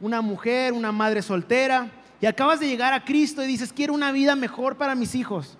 una 0.00 0.20
mujer, 0.20 0.72
una 0.72 0.92
madre 0.92 1.22
soltera 1.22 1.90
y 2.22 2.26
acabas 2.26 2.60
de 2.60 2.68
llegar 2.68 2.92
a 2.92 3.04
Cristo 3.04 3.42
y 3.42 3.48
dices, 3.48 3.72
quiero 3.72 3.92
una 3.92 4.12
vida 4.12 4.36
mejor 4.36 4.76
para 4.76 4.94
mis 4.94 5.16
hijos. 5.16 5.58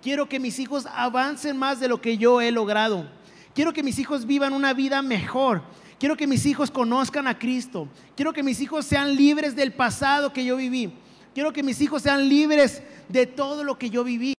Quiero 0.00 0.28
que 0.28 0.38
mis 0.38 0.60
hijos 0.60 0.86
avancen 0.94 1.56
más 1.56 1.80
de 1.80 1.88
lo 1.88 2.00
que 2.00 2.16
yo 2.16 2.40
he 2.40 2.52
logrado. 2.52 3.10
Quiero 3.52 3.72
que 3.72 3.82
mis 3.82 3.98
hijos 3.98 4.24
vivan 4.24 4.52
una 4.52 4.74
vida 4.74 5.02
mejor. 5.02 5.62
Quiero 5.98 6.16
que 6.16 6.28
mis 6.28 6.46
hijos 6.46 6.70
conozcan 6.70 7.26
a 7.26 7.36
Cristo. 7.36 7.88
Quiero 8.14 8.32
que 8.32 8.44
mis 8.44 8.60
hijos 8.60 8.86
sean 8.86 9.16
libres 9.16 9.56
del 9.56 9.72
pasado 9.72 10.32
que 10.32 10.44
yo 10.44 10.56
viví. 10.56 10.92
Quiero 11.34 11.52
que 11.52 11.64
mis 11.64 11.80
hijos 11.80 12.02
sean 12.02 12.28
libres 12.28 12.80
de 13.08 13.26
todo 13.26 13.64
lo 13.64 13.76
que 13.76 13.90
yo 13.90 14.04
viví. 14.04 14.34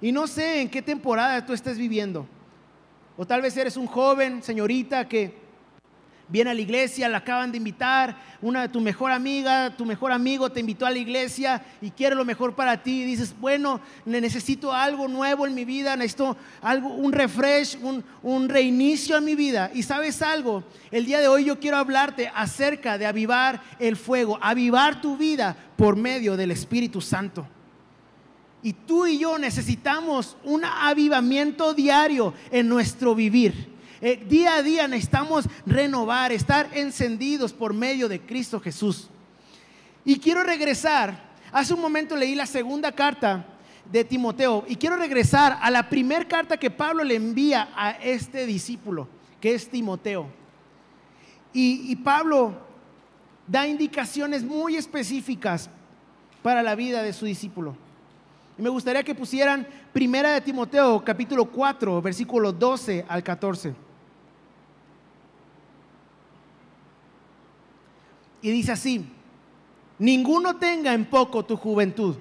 Y 0.00 0.10
no 0.10 0.26
sé 0.26 0.60
en 0.60 0.68
qué 0.68 0.82
temporada 0.82 1.46
tú 1.46 1.52
estés 1.52 1.78
viviendo. 1.78 2.26
O 3.16 3.24
tal 3.24 3.42
vez 3.42 3.56
eres 3.56 3.76
un 3.76 3.86
joven, 3.86 4.42
señorita, 4.42 5.06
que 5.06 5.41
viene 6.32 6.50
a 6.50 6.54
la 6.54 6.60
iglesia, 6.62 7.10
la 7.10 7.18
acaban 7.18 7.52
de 7.52 7.58
invitar, 7.58 8.16
una 8.40 8.62
de 8.62 8.70
tu 8.70 8.80
mejor 8.80 9.12
amiga, 9.12 9.76
tu 9.76 9.84
mejor 9.84 10.12
amigo 10.12 10.50
te 10.50 10.60
invitó 10.60 10.86
a 10.86 10.90
la 10.90 10.98
iglesia 10.98 11.62
y 11.82 11.90
quiere 11.90 12.16
lo 12.16 12.24
mejor 12.24 12.54
para 12.54 12.82
ti 12.82 13.02
y 13.02 13.04
dices, 13.04 13.34
bueno, 13.38 13.82
necesito 14.06 14.72
algo 14.72 15.08
nuevo 15.08 15.46
en 15.46 15.54
mi 15.54 15.66
vida, 15.66 15.94
necesito 15.94 16.36
algo, 16.62 16.88
un 16.88 17.12
refresh, 17.12 17.76
un, 17.82 18.02
un 18.22 18.48
reinicio 18.48 19.18
en 19.18 19.26
mi 19.26 19.34
vida. 19.34 19.70
Y 19.74 19.82
sabes 19.82 20.22
algo, 20.22 20.64
el 20.90 21.04
día 21.04 21.20
de 21.20 21.28
hoy 21.28 21.44
yo 21.44 21.60
quiero 21.60 21.76
hablarte 21.76 22.32
acerca 22.34 22.96
de 22.96 23.04
avivar 23.04 23.62
el 23.78 23.96
fuego, 23.96 24.38
avivar 24.40 25.02
tu 25.02 25.18
vida 25.18 25.54
por 25.76 25.96
medio 25.96 26.34
del 26.34 26.50
Espíritu 26.50 27.02
Santo. 27.02 27.46
Y 28.62 28.72
tú 28.72 29.06
y 29.06 29.18
yo 29.18 29.38
necesitamos 29.38 30.36
un 30.44 30.64
avivamiento 30.64 31.74
diario 31.74 32.32
en 32.50 32.68
nuestro 32.68 33.14
vivir. 33.14 33.71
Eh, 34.04 34.20
día 34.28 34.56
a 34.56 34.62
día 34.64 34.88
necesitamos 34.88 35.48
renovar, 35.64 36.32
estar 36.32 36.68
encendidos 36.76 37.52
por 37.52 37.72
medio 37.72 38.08
de 38.08 38.20
Cristo 38.20 38.58
Jesús. 38.58 39.08
Y 40.04 40.18
quiero 40.18 40.42
regresar, 40.42 41.30
hace 41.52 41.72
un 41.72 41.80
momento 41.80 42.16
leí 42.16 42.34
la 42.34 42.46
segunda 42.46 42.90
carta 42.90 43.46
de 43.92 44.02
Timoteo 44.02 44.64
y 44.66 44.74
quiero 44.74 44.96
regresar 44.96 45.56
a 45.62 45.70
la 45.70 45.88
primera 45.88 46.26
carta 46.26 46.56
que 46.56 46.68
Pablo 46.68 47.04
le 47.04 47.14
envía 47.14 47.68
a 47.76 47.92
este 47.92 48.44
discípulo, 48.44 49.06
que 49.40 49.54
es 49.54 49.70
Timoteo. 49.70 50.26
Y, 51.52 51.94
Pablo 51.96 52.54
da 53.46 53.68
indicaciones 53.68 54.42
muy 54.42 54.74
específicas 54.74 55.70
para 56.42 56.60
la 56.60 56.74
vida 56.74 57.04
de 57.04 57.12
su 57.12 57.24
discípulo. 57.24 57.76
Y 58.58 58.62
me 58.62 58.70
gustaría 58.70 59.04
que 59.04 59.14
pusieran 59.14 59.64
Primera 59.92 60.32
de 60.32 60.40
Timoteo, 60.40 61.04
capítulo 61.04 61.44
4, 61.44 62.02
versículo 62.02 62.50
12 62.50 63.04
al 63.06 63.22
14. 63.22 63.91
Y 68.42 68.50
dice 68.50 68.72
así, 68.72 69.06
ninguno 69.98 70.56
tenga 70.56 70.92
en 70.92 71.04
poco 71.04 71.44
tu 71.44 71.56
juventud, 71.56 72.16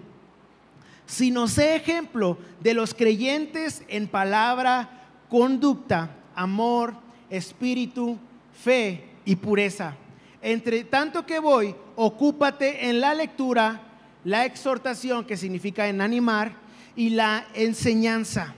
sino 1.08 1.48
sé 1.48 1.76
ejemplo 1.76 2.38
de 2.62 2.76
los 2.76 2.94
creyentes 2.94 3.84
en 3.88 4.08
palabra, 4.08 5.08
conducta, 5.30 6.16
amor, 6.36 6.94
espíritu, 7.30 8.20
fe 8.54 9.04
y 9.26 9.36
pureza. 9.36 9.96
Entre 10.44 10.84
tanto 10.84 11.26
que 11.26 11.40
voy, 11.40 11.76
ocúpate 11.96 12.88
en 12.88 13.02
la 13.02 13.16
lectura, 13.16 13.82
la 14.24 14.46
exhortación, 14.46 15.26
que 15.26 15.38
significa 15.38 15.88
en 15.88 16.02
animar, 16.02 16.54
y 16.96 17.10
la 17.10 17.48
enseñanza. 17.56 18.54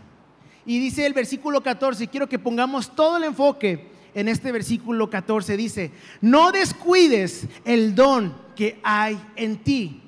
Y 0.65 0.79
dice 0.79 1.05
el 1.05 1.13
versículo 1.13 1.61
14, 1.61 2.07
quiero 2.07 2.27
que 2.27 2.39
pongamos 2.39 2.93
todo 2.95 3.17
el 3.17 3.23
enfoque 3.23 3.92
en 4.15 4.27
este 4.27 4.51
versículo 4.51 5.09
14 5.09 5.57
dice, 5.57 5.91
no 6.21 6.51
descuides 6.51 7.47
el 7.65 7.95
don 7.95 8.35
que 8.55 8.79
hay 8.83 9.19
en 9.35 9.57
ti, 9.57 10.01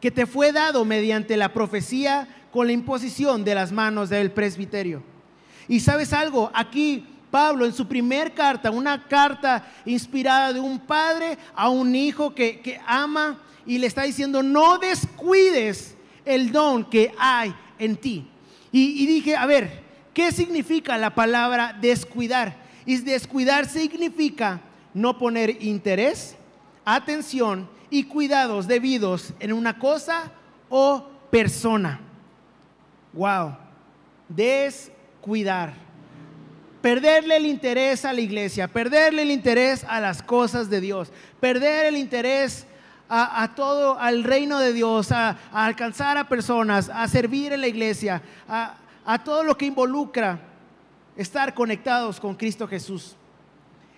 que 0.00 0.10
te 0.10 0.26
fue 0.26 0.52
dado 0.52 0.84
mediante 0.84 1.36
la 1.36 1.52
profecía 1.52 2.28
con 2.52 2.66
la 2.66 2.72
imposición 2.72 3.44
de 3.44 3.54
las 3.54 3.72
manos 3.72 4.10
del 4.10 4.30
presbiterio. 4.32 5.02
Y 5.68 5.80
sabes 5.80 6.12
algo, 6.12 6.50
aquí 6.52 7.06
Pablo 7.30 7.64
en 7.64 7.72
su 7.72 7.86
primer 7.86 8.34
carta, 8.34 8.70
una 8.70 9.08
carta 9.08 9.66
inspirada 9.86 10.52
de 10.52 10.60
un 10.60 10.80
padre 10.80 11.38
a 11.54 11.68
un 11.68 11.94
hijo 11.94 12.34
que, 12.34 12.80
ama 12.86 13.40
y 13.64 13.78
le 13.78 13.86
está 13.86 14.02
diciendo, 14.02 14.42
no 14.42 14.78
descuides 14.78 15.96
el 16.24 16.52
don 16.52 16.84
que 16.84 17.14
hay 17.18 17.54
en 17.78 17.96
ti. 17.96 18.26
Y, 18.70 19.02
y 19.02 19.06
dije, 19.06 19.36
a 19.36 19.46
ver, 19.46 19.81
¿Qué 20.14 20.30
significa 20.32 20.98
la 20.98 21.14
palabra 21.14 21.76
descuidar? 21.80 22.56
Y 22.84 22.96
descuidar 22.98 23.66
significa 23.66 24.60
no 24.92 25.18
poner 25.18 25.62
interés, 25.62 26.36
atención 26.84 27.68
y 27.88 28.04
cuidados 28.04 28.66
debidos 28.66 29.32
en 29.40 29.52
una 29.52 29.78
cosa 29.78 30.32
o 30.68 31.06
persona. 31.30 32.00
Wow. 33.12 33.56
Descuidar. 34.28 35.74
Perderle 36.82 37.36
el 37.36 37.46
interés 37.46 38.04
a 38.04 38.12
la 38.12 38.20
iglesia, 38.20 38.66
perderle 38.66 39.22
el 39.22 39.30
interés 39.30 39.84
a 39.84 40.00
las 40.00 40.20
cosas 40.20 40.68
de 40.68 40.80
Dios, 40.80 41.12
perder 41.38 41.86
el 41.86 41.96
interés 41.96 42.66
a, 43.08 43.52
todo, 43.54 43.98
al 44.00 44.24
reino 44.24 44.58
de 44.58 44.72
Dios, 44.72 45.12
a, 45.12 45.36
alcanzar 45.52 46.16
a 46.16 46.28
personas, 46.28 46.88
a 46.88 47.06
servir 47.08 47.52
en 47.52 47.60
la 47.60 47.68
iglesia, 47.68 48.22
a, 48.48 48.74
a 49.04 49.22
todo 49.22 49.42
lo 49.42 49.56
que 49.56 49.66
involucra 49.66 50.40
estar 51.16 51.54
conectados 51.54 52.20
con 52.20 52.34
Cristo 52.34 52.66
Jesús. 52.66 53.16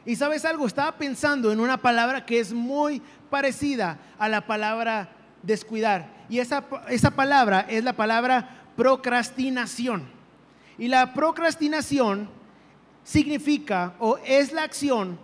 Y 0.06 0.16
sabes 0.16 0.44
algo, 0.44 0.66
estaba 0.66 0.92
pensando 0.92 1.50
en 1.50 1.60
una 1.60 1.78
palabra 1.78 2.26
que 2.26 2.38
es 2.38 2.52
muy 2.52 3.00
parecida 3.30 3.98
a 4.18 4.28
la 4.28 4.46
palabra 4.46 5.10
descuidar. 5.42 6.08
Y 6.28 6.38
esa, 6.40 6.64
esa 6.88 7.10
palabra 7.10 7.66
es 7.68 7.84
la 7.84 7.94
palabra 7.94 8.62
procrastinación. 8.76 10.04
Y 10.76 10.88
la 10.88 11.14
procrastinación 11.14 12.28
significa 13.02 13.94
o 13.98 14.18
es 14.24 14.52
la 14.52 14.64
acción 14.64 15.18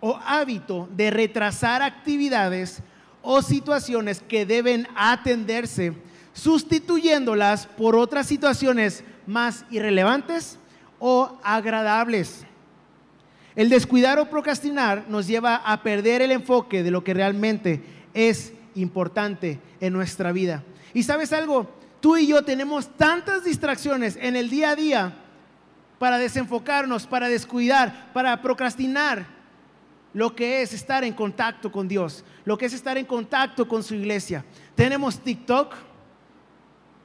o 0.00 0.18
hábito 0.24 0.88
de 0.92 1.10
retrasar 1.10 1.82
actividades 1.82 2.82
o 3.22 3.40
situaciones 3.42 4.20
que 4.20 4.44
deben 4.44 4.86
atenderse, 4.94 5.94
sustituyéndolas 6.34 7.66
por 7.66 7.96
otras 7.96 8.26
situaciones 8.26 9.02
más 9.26 9.64
irrelevantes 9.70 10.58
o 10.98 11.38
agradables. 11.42 12.44
El 13.56 13.70
descuidar 13.70 14.18
o 14.18 14.28
procrastinar 14.28 15.06
nos 15.08 15.26
lleva 15.26 15.56
a 15.56 15.82
perder 15.82 16.20
el 16.22 16.32
enfoque 16.32 16.82
de 16.82 16.90
lo 16.90 17.04
que 17.04 17.14
realmente 17.14 17.82
es 18.12 18.52
importante 18.74 19.60
en 19.80 19.92
nuestra 19.92 20.32
vida. 20.32 20.64
Y 20.92 21.04
sabes 21.04 21.32
algo, 21.32 21.72
tú 22.00 22.16
y 22.16 22.26
yo 22.26 22.42
tenemos 22.42 22.88
tantas 22.96 23.44
distracciones 23.44 24.18
en 24.20 24.36
el 24.36 24.50
día 24.50 24.70
a 24.70 24.76
día 24.76 25.14
para 25.98 26.18
desenfocarnos, 26.18 27.06
para 27.06 27.28
descuidar, 27.28 28.12
para 28.12 28.42
procrastinar 28.42 29.26
lo 30.12 30.34
que 30.34 30.62
es 30.62 30.72
estar 30.72 31.04
en 31.04 31.12
contacto 31.12 31.70
con 31.70 31.88
Dios, 31.88 32.24
lo 32.44 32.58
que 32.58 32.66
es 32.66 32.72
estar 32.72 32.98
en 32.98 33.06
contacto 33.06 33.66
con 33.68 33.82
su 33.82 33.94
iglesia. 33.94 34.44
Tenemos 34.74 35.18
TikTok. 35.20 35.74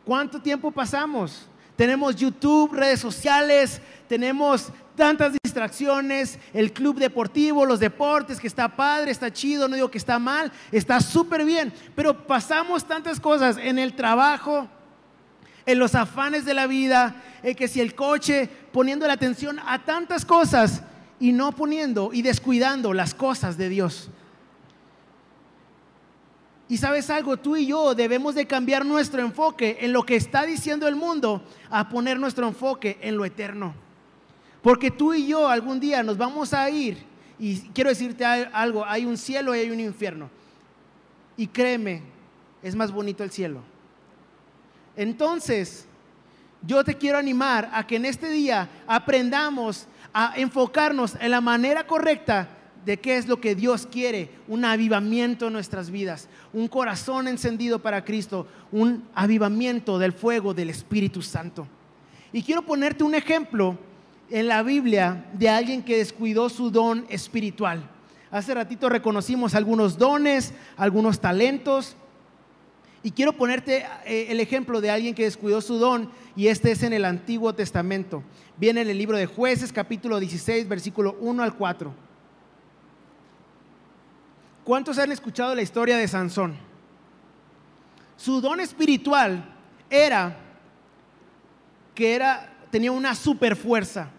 ¿Cuánto 0.09 0.41
tiempo 0.41 0.71
pasamos? 0.71 1.45
Tenemos 1.75 2.15
YouTube, 2.15 2.73
redes 2.73 2.99
sociales, 2.99 3.79
tenemos 4.07 4.69
tantas 4.95 5.33
distracciones, 5.43 6.39
el 6.51 6.73
club 6.73 6.97
deportivo, 6.97 7.63
los 7.63 7.79
deportes, 7.79 8.39
que 8.39 8.47
está 8.47 8.75
padre, 8.75 9.11
está 9.11 9.31
chido, 9.31 9.67
no 9.67 9.75
digo 9.75 9.91
que 9.91 9.99
está 9.99 10.17
mal, 10.17 10.51
está 10.71 10.99
súper 10.99 11.45
bien, 11.45 11.71
pero 11.95 12.25
pasamos 12.25 12.87
tantas 12.87 13.19
cosas 13.19 13.57
en 13.57 13.77
el 13.77 13.93
trabajo, 13.93 14.67
en 15.67 15.77
los 15.77 15.93
afanes 15.93 16.43
de 16.43 16.55
la 16.55 16.65
vida, 16.65 17.21
en 17.43 17.53
que 17.53 17.67
si 17.67 17.79
el 17.79 17.93
coche, 17.93 18.49
poniendo 18.71 19.05
la 19.05 19.13
atención 19.13 19.59
a 19.63 19.85
tantas 19.85 20.25
cosas 20.25 20.81
y 21.19 21.33
no 21.33 21.51
poniendo 21.51 22.09
y 22.13 22.23
descuidando 22.23 22.95
las 22.95 23.13
cosas 23.13 23.59
de 23.59 23.69
Dios. 23.69 24.09
Y 26.69 26.77
sabes 26.77 27.09
algo, 27.09 27.35
tú 27.35 27.57
y 27.57 27.65
yo 27.65 27.95
debemos 27.95 28.35
de 28.35 28.45
cambiar 28.45 28.85
nuestro 28.85 29.21
enfoque 29.21 29.79
en 29.81 29.91
lo 29.91 30.05
que 30.05 30.15
está 30.15 30.45
diciendo 30.45 30.87
el 30.87 30.95
mundo 30.95 31.43
a 31.71 31.89
poner 31.89 32.19
nuestro 32.19 32.47
enfoque 32.47 32.99
en 33.01 33.17
lo 33.17 33.25
eterno. 33.25 33.73
Porque 34.61 34.91
tú 34.91 35.15
y 35.15 35.25
yo 35.25 35.47
algún 35.47 35.79
día 35.79 36.03
nos 36.03 36.15
vamos 36.15 36.53
a 36.53 36.69
ir, 36.69 37.03
y 37.39 37.57
quiero 37.69 37.89
decirte 37.89 38.23
algo, 38.23 38.85
hay 38.85 39.03
un 39.03 39.17
cielo 39.17 39.55
y 39.55 39.59
hay 39.59 39.71
un 39.71 39.79
infierno. 39.79 40.29
Y 41.35 41.47
créeme, 41.47 42.03
es 42.61 42.75
más 42.75 42.91
bonito 42.91 43.23
el 43.23 43.31
cielo. 43.31 43.61
Entonces, 44.95 45.87
yo 46.61 46.83
te 46.83 46.95
quiero 46.95 47.17
animar 47.17 47.67
a 47.73 47.87
que 47.87 47.95
en 47.95 48.05
este 48.05 48.29
día 48.29 48.69
aprendamos 48.85 49.87
a 50.13 50.33
enfocarnos 50.35 51.15
en 51.19 51.31
la 51.31 51.41
manera 51.41 51.87
correcta 51.87 52.47
de 52.85 52.97
qué 52.97 53.17
es 53.17 53.27
lo 53.27 53.39
que 53.41 53.55
Dios 53.55 53.87
quiere, 53.89 54.29
un 54.47 54.65
avivamiento 54.65 55.47
en 55.47 55.53
nuestras 55.53 55.91
vidas, 55.91 56.27
un 56.53 56.67
corazón 56.67 57.27
encendido 57.27 57.79
para 57.79 58.05
Cristo, 58.05 58.47
un 58.71 59.03
avivamiento 59.13 59.99
del 59.99 60.13
fuego 60.13 60.53
del 60.53 60.69
Espíritu 60.69 61.21
Santo. 61.21 61.67
Y 62.31 62.43
quiero 62.43 62.61
ponerte 62.61 63.03
un 63.03 63.15
ejemplo 63.15 63.77
en 64.29 64.47
la 64.47 64.63
Biblia 64.63 65.25
de 65.33 65.49
alguien 65.49 65.83
que 65.83 65.97
descuidó 65.97 66.49
su 66.49 66.69
don 66.69 67.05
espiritual. 67.09 67.89
Hace 68.31 68.53
ratito 68.53 68.89
reconocimos 68.89 69.55
algunos 69.55 69.97
dones, 69.97 70.53
algunos 70.77 71.19
talentos. 71.19 71.95
Y 73.01 73.11
quiero 73.11 73.33
ponerte 73.33 73.85
eh, 74.05 74.27
el 74.29 74.39
ejemplo 74.39 74.81
de 74.81 74.91
alguien 74.91 75.15
que 75.15 75.23
descuidó 75.23 75.61
su 75.61 75.77
don 75.77 76.11
y 76.35 76.47
este 76.47 76.71
es 76.71 76.83
en 76.83 76.93
el 76.93 77.05
Antiguo 77.05 77.55
Testamento. 77.55 78.23
Viene 78.57 78.81
en 78.81 78.89
el 78.89 78.97
libro 78.97 79.17
de 79.17 79.25
jueces 79.25 79.71
capítulo 79.71 80.19
16 80.19 80.67
versículo 80.67 81.17
1 81.21 81.41
al 81.41 81.55
4. 81.55 82.08
¿Cuántos 84.63 84.97
han 84.97 85.11
escuchado 85.11 85.55
la 85.55 85.61
historia 85.61 85.97
de 85.97 86.07
Sansón? 86.07 86.55
Su 88.17 88.41
don 88.41 88.59
espiritual 88.59 89.43
era 89.89 90.37
que 91.95 92.15
era 92.15 92.49
tenía 92.69 92.91
una 92.91 93.15
super 93.15 93.55
fuerza. 93.55 94.09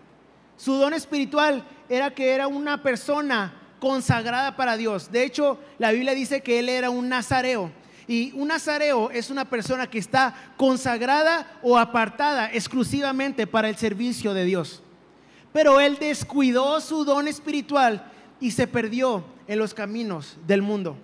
Su 0.56 0.74
don 0.74 0.92
espiritual 0.92 1.64
era 1.88 2.10
que 2.10 2.30
era 2.30 2.46
una 2.46 2.82
persona 2.82 3.54
consagrada 3.78 4.56
para 4.56 4.76
Dios. 4.76 5.10
De 5.10 5.24
hecho, 5.24 5.58
la 5.78 5.92
Biblia 5.92 6.14
dice 6.14 6.42
que 6.42 6.58
él 6.58 6.68
era 6.68 6.90
un 6.90 7.08
nazareo. 7.08 7.72
Y 8.06 8.32
un 8.32 8.48
nazareo 8.48 9.10
es 9.10 9.30
una 9.30 9.44
persona 9.44 9.88
que 9.88 9.98
está 9.98 10.34
consagrada 10.56 11.46
o 11.62 11.78
apartada 11.78 12.50
exclusivamente 12.52 13.46
para 13.46 13.68
el 13.68 13.76
servicio 13.76 14.34
de 14.34 14.44
Dios. 14.44 14.82
Pero 15.52 15.80
él 15.80 15.96
descuidó 15.98 16.80
su 16.80 17.04
don 17.04 17.28
espiritual 17.28 18.04
y 18.40 18.50
se 18.50 18.66
perdió 18.66 19.24
en 19.50 19.58
los 19.58 19.74
caminos 19.74 20.36
del 20.46 20.62
mundo. 20.62 20.96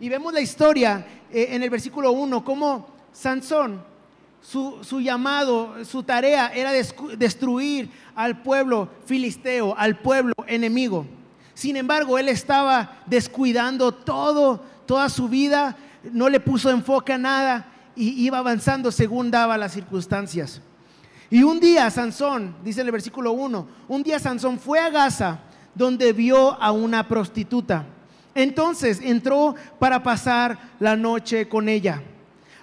Y 0.00 0.08
vemos 0.08 0.32
la 0.32 0.40
historia 0.40 1.06
eh, 1.30 1.48
en 1.50 1.62
el 1.62 1.68
versículo 1.68 2.12
1, 2.12 2.42
como 2.42 2.88
Sansón 3.12 3.82
su, 4.40 5.00
llamado, 5.02 5.84
su 5.84 6.02
tarea 6.02 6.48
era 6.54 6.72
destruir 6.72 7.90
al 8.14 8.40
pueblo 8.40 8.88
filisteo, 9.04 9.74
al 9.76 9.98
pueblo 9.98 10.32
enemigo. 10.46 11.06
Sin 11.52 11.76
embargo, 11.76 12.18
él 12.18 12.30
estaba 12.30 13.02
descuidando 13.04 13.92
todo, 13.92 14.62
toda 14.86 15.10
su 15.10 15.28
vida, 15.28 15.76
no 16.10 16.30
le 16.30 16.40
puso 16.40 16.70
enfoque 16.70 17.12
a 17.12 17.18
nada 17.18 17.66
y 17.94 18.24
iba 18.24 18.38
avanzando 18.38 18.90
según 18.92 19.30
daba 19.30 19.58
las 19.58 19.72
circunstancias. 19.72 20.62
Y 21.28 21.42
un 21.42 21.60
día 21.60 21.90
Sansón, 21.90 22.56
dice 22.64 22.80
el 22.80 22.90
versículo 22.90 23.32
1, 23.32 23.68
un 23.88 24.02
día 24.02 24.18
Sansón 24.18 24.58
fue 24.58 24.78
a 24.78 24.88
Gaza 24.88 25.40
donde 25.74 26.12
vio 26.12 26.60
a 26.62 26.72
una 26.72 27.08
prostituta. 27.08 27.86
Entonces 28.34 29.00
entró 29.02 29.54
para 29.78 30.02
pasar 30.02 30.58
la 30.80 30.96
noche 30.96 31.48
con 31.48 31.68
ella. 31.68 32.02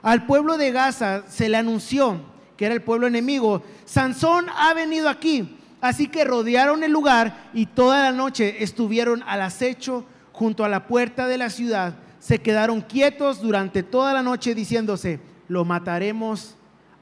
Al 0.02 0.26
pueblo 0.26 0.58
de 0.58 0.72
Gaza 0.72 1.24
se 1.28 1.48
le 1.48 1.58
anunció, 1.58 2.20
que 2.58 2.66
era 2.66 2.76
el 2.76 2.82
pueblo 2.82 3.08
enemigo, 3.08 3.64
Sansón 3.86 4.48
ha 4.58 4.74
venido 4.74 5.10
aquí. 5.10 5.58
Así 5.80 6.08
que 6.08 6.24
rodearon 6.24 6.84
el 6.84 6.92
lugar 6.92 7.50
y 7.54 7.66
toda 7.66 8.04
la 8.04 8.12
noche 8.12 8.64
estuvieron 8.64 9.24
al 9.26 9.42
acecho 9.42 10.06
junto 10.32 10.64
a 10.64 10.70
la 10.70 10.88
puerta 10.88 11.28
de 11.28 11.38
la 11.38 11.50
ciudad. 11.50 11.96
Se 12.20 12.40
quedaron 12.40 12.82
quietos 12.82 13.42
durante 13.42 13.82
toda 13.82 14.14
la 14.14 14.22
noche 14.22 14.54
diciéndose, 14.54 15.20
lo 15.48 15.66
mataremos 15.66 16.56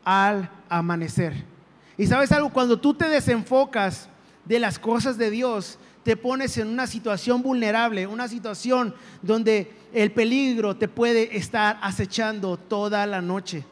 al 0.06 0.50
amanecer. 0.70 1.46
Y 1.98 2.08
sabes 2.08 2.32
algo, 2.32 2.50
cuando 2.52 2.80
tú 2.80 2.94
te 2.94 3.10
desenfocas 3.10 4.08
de 4.46 4.60
las 4.60 4.80
cosas 4.80 5.18
de 5.18 5.30
Dios, 5.30 5.78
te 6.10 6.18
pones 6.18 6.58
en 6.58 6.68
una 6.70 6.88
situación 6.88 7.44
vulnerable, 7.44 8.08
una 8.08 8.28
situación 8.28 8.96
donde 9.22 9.72
el 9.94 10.12
peligro 10.12 10.76
te 10.76 10.88
puede 10.88 11.38
estar 11.38 11.78
acechando 11.84 12.58
toda 12.58 13.06
la 13.06 13.22
noche. 13.22 13.64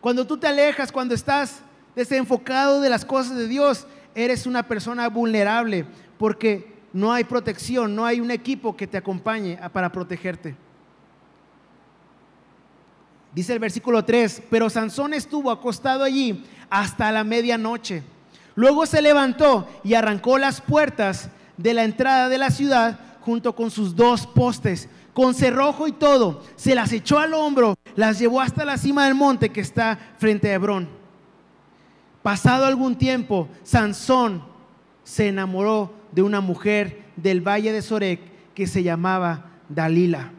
Cuando 0.00 0.26
tú 0.26 0.38
te 0.38 0.46
alejas, 0.46 0.90
cuando 0.90 1.14
estás 1.14 1.60
desenfocado 1.94 2.80
de 2.80 2.88
las 2.88 3.04
cosas 3.04 3.36
de 3.36 3.46
Dios, 3.46 3.86
eres 4.14 4.46
una 4.46 4.62
persona 4.62 5.06
vulnerable 5.10 5.84
porque 6.16 6.72
no 6.94 7.12
hay 7.12 7.24
protección, 7.24 7.94
no 7.94 8.06
hay 8.06 8.18
un 8.18 8.30
equipo 8.30 8.74
que 8.74 8.86
te 8.86 8.96
acompañe 8.96 9.58
para 9.70 9.92
protegerte. 9.92 10.56
Dice 13.34 13.52
el 13.52 13.58
versículo 13.58 14.02
3, 14.02 14.44
pero 14.48 14.70
Sansón 14.70 15.12
estuvo 15.12 15.50
acostado 15.50 16.04
allí 16.04 16.42
hasta 16.70 17.12
la 17.12 17.22
medianoche. 17.22 18.02
Luego 18.54 18.86
se 18.86 19.02
levantó 19.02 19.68
y 19.84 19.94
arrancó 19.94 20.38
las 20.38 20.60
puertas 20.60 21.30
de 21.56 21.74
la 21.74 21.84
entrada 21.84 22.28
de 22.28 22.38
la 22.38 22.50
ciudad 22.50 22.98
junto 23.20 23.54
con 23.54 23.70
sus 23.70 23.94
dos 23.94 24.26
postes, 24.26 24.88
con 25.14 25.34
cerrojo 25.34 25.86
y 25.86 25.92
todo. 25.92 26.42
Se 26.56 26.74
las 26.74 26.92
echó 26.92 27.18
al 27.18 27.34
hombro, 27.34 27.76
las 27.96 28.18
llevó 28.18 28.40
hasta 28.40 28.64
la 28.64 28.78
cima 28.78 29.06
del 29.06 29.14
monte 29.14 29.50
que 29.50 29.60
está 29.60 29.98
frente 30.18 30.50
a 30.50 30.54
Hebrón. 30.54 30.88
Pasado 32.22 32.66
algún 32.66 32.96
tiempo, 32.96 33.48
Sansón 33.62 34.44
se 35.02 35.28
enamoró 35.28 35.92
de 36.12 36.22
una 36.22 36.40
mujer 36.40 37.02
del 37.16 37.40
valle 37.40 37.72
de 37.72 37.82
Sorek 37.82 38.20
que 38.54 38.66
se 38.66 38.82
llamaba 38.82 39.46
Dalila. 39.68 40.30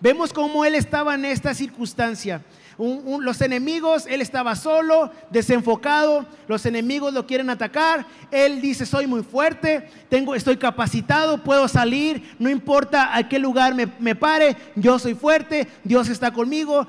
Vemos 0.00 0.32
cómo 0.32 0.64
él 0.64 0.74
estaba 0.74 1.14
en 1.14 1.24
esta 1.24 1.54
circunstancia. 1.54 2.42
Los 2.78 3.40
enemigos, 3.40 4.06
él 4.06 4.20
estaba 4.20 4.54
solo, 4.54 5.10
desenfocado, 5.30 6.26
los 6.46 6.66
enemigos 6.66 7.12
lo 7.12 7.26
quieren 7.26 7.48
atacar, 7.48 8.06
él 8.30 8.60
dice, 8.60 8.84
soy 8.84 9.06
muy 9.06 9.22
fuerte, 9.22 9.88
tengo, 10.10 10.34
estoy 10.34 10.58
capacitado, 10.58 11.42
puedo 11.42 11.68
salir, 11.68 12.34
no 12.38 12.50
importa 12.50 13.16
a 13.16 13.28
qué 13.28 13.38
lugar 13.38 13.74
me, 13.74 13.86
me 13.98 14.14
pare, 14.14 14.56
yo 14.74 14.98
soy 14.98 15.14
fuerte, 15.14 15.68
Dios 15.84 16.08
está 16.08 16.32
conmigo, 16.32 16.86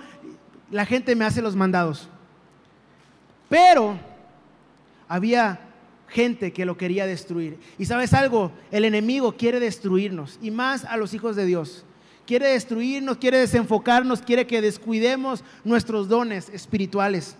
la 0.71 0.85
gente 0.85 1.15
me 1.15 1.23
hace 1.23 1.41
los 1.41 1.55
mandados. 1.55 2.09
Pero 3.47 3.97
había 5.07 5.61
gente 6.09 6.51
que 6.51 6.65
lo 6.65 6.77
quería 6.77 7.05
destruir. 7.05 7.59
Y 7.77 7.85
sabes 7.85 8.13
algo, 8.13 8.51
el 8.71 8.83
enemigo 8.83 9.37
quiere 9.37 9.61
destruirnos, 9.61 10.37
y 10.41 10.51
más 10.51 10.83
a 10.83 10.97
los 10.97 11.13
hijos 11.13 11.37
de 11.37 11.45
Dios 11.45 11.85
quiere 12.27 12.49
destruirnos, 12.49 13.17
quiere 13.17 13.39
desenfocarnos, 13.39 14.21
quiere 14.21 14.45
que 14.45 14.61
descuidemos 14.61 15.43
nuestros 15.63 16.07
dones 16.09 16.49
espirituales. 16.49 17.35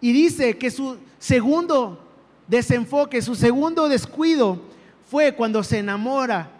Y 0.00 0.12
dice 0.12 0.58
que 0.58 0.70
su 0.70 0.98
segundo 1.18 1.98
desenfoque, 2.46 3.22
su 3.22 3.34
segundo 3.34 3.88
descuido 3.88 4.60
fue 5.10 5.34
cuando 5.34 5.62
se 5.62 5.78
enamora 5.78 6.50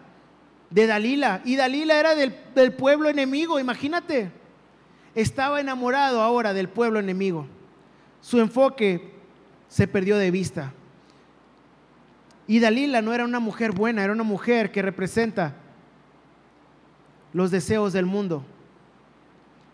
de 0.71 0.87
Dalila. 0.87 1.41
Y 1.45 1.55
Dalila 1.55 1.99
era 1.99 2.15
del, 2.15 2.73
pueblo 2.73 3.07
enemigo, 3.07 3.59
imagínate. 3.59 4.31
Estaba 5.13 5.61
enamorado 5.61 6.21
ahora 6.21 6.53
del 6.53 6.69
pueblo 6.69 6.99
enemigo. 6.99 7.45
Su 8.21 8.39
enfoque 8.39 9.11
se 9.67 9.87
perdió 9.87 10.17
de 10.17 10.31
vista. 10.31 10.73
Y 12.47 12.59
Dalila 12.59 13.01
no 13.01 13.13
era 13.13 13.25
una 13.25 13.39
mujer 13.39 13.71
buena, 13.71 14.03
era 14.03 14.11
una 14.11 14.23
mujer 14.23 14.71
que 14.71 14.81
representa 14.81 15.55
los 17.33 17.51
deseos 17.51 17.93
del 17.93 18.05
mundo. 18.05 18.43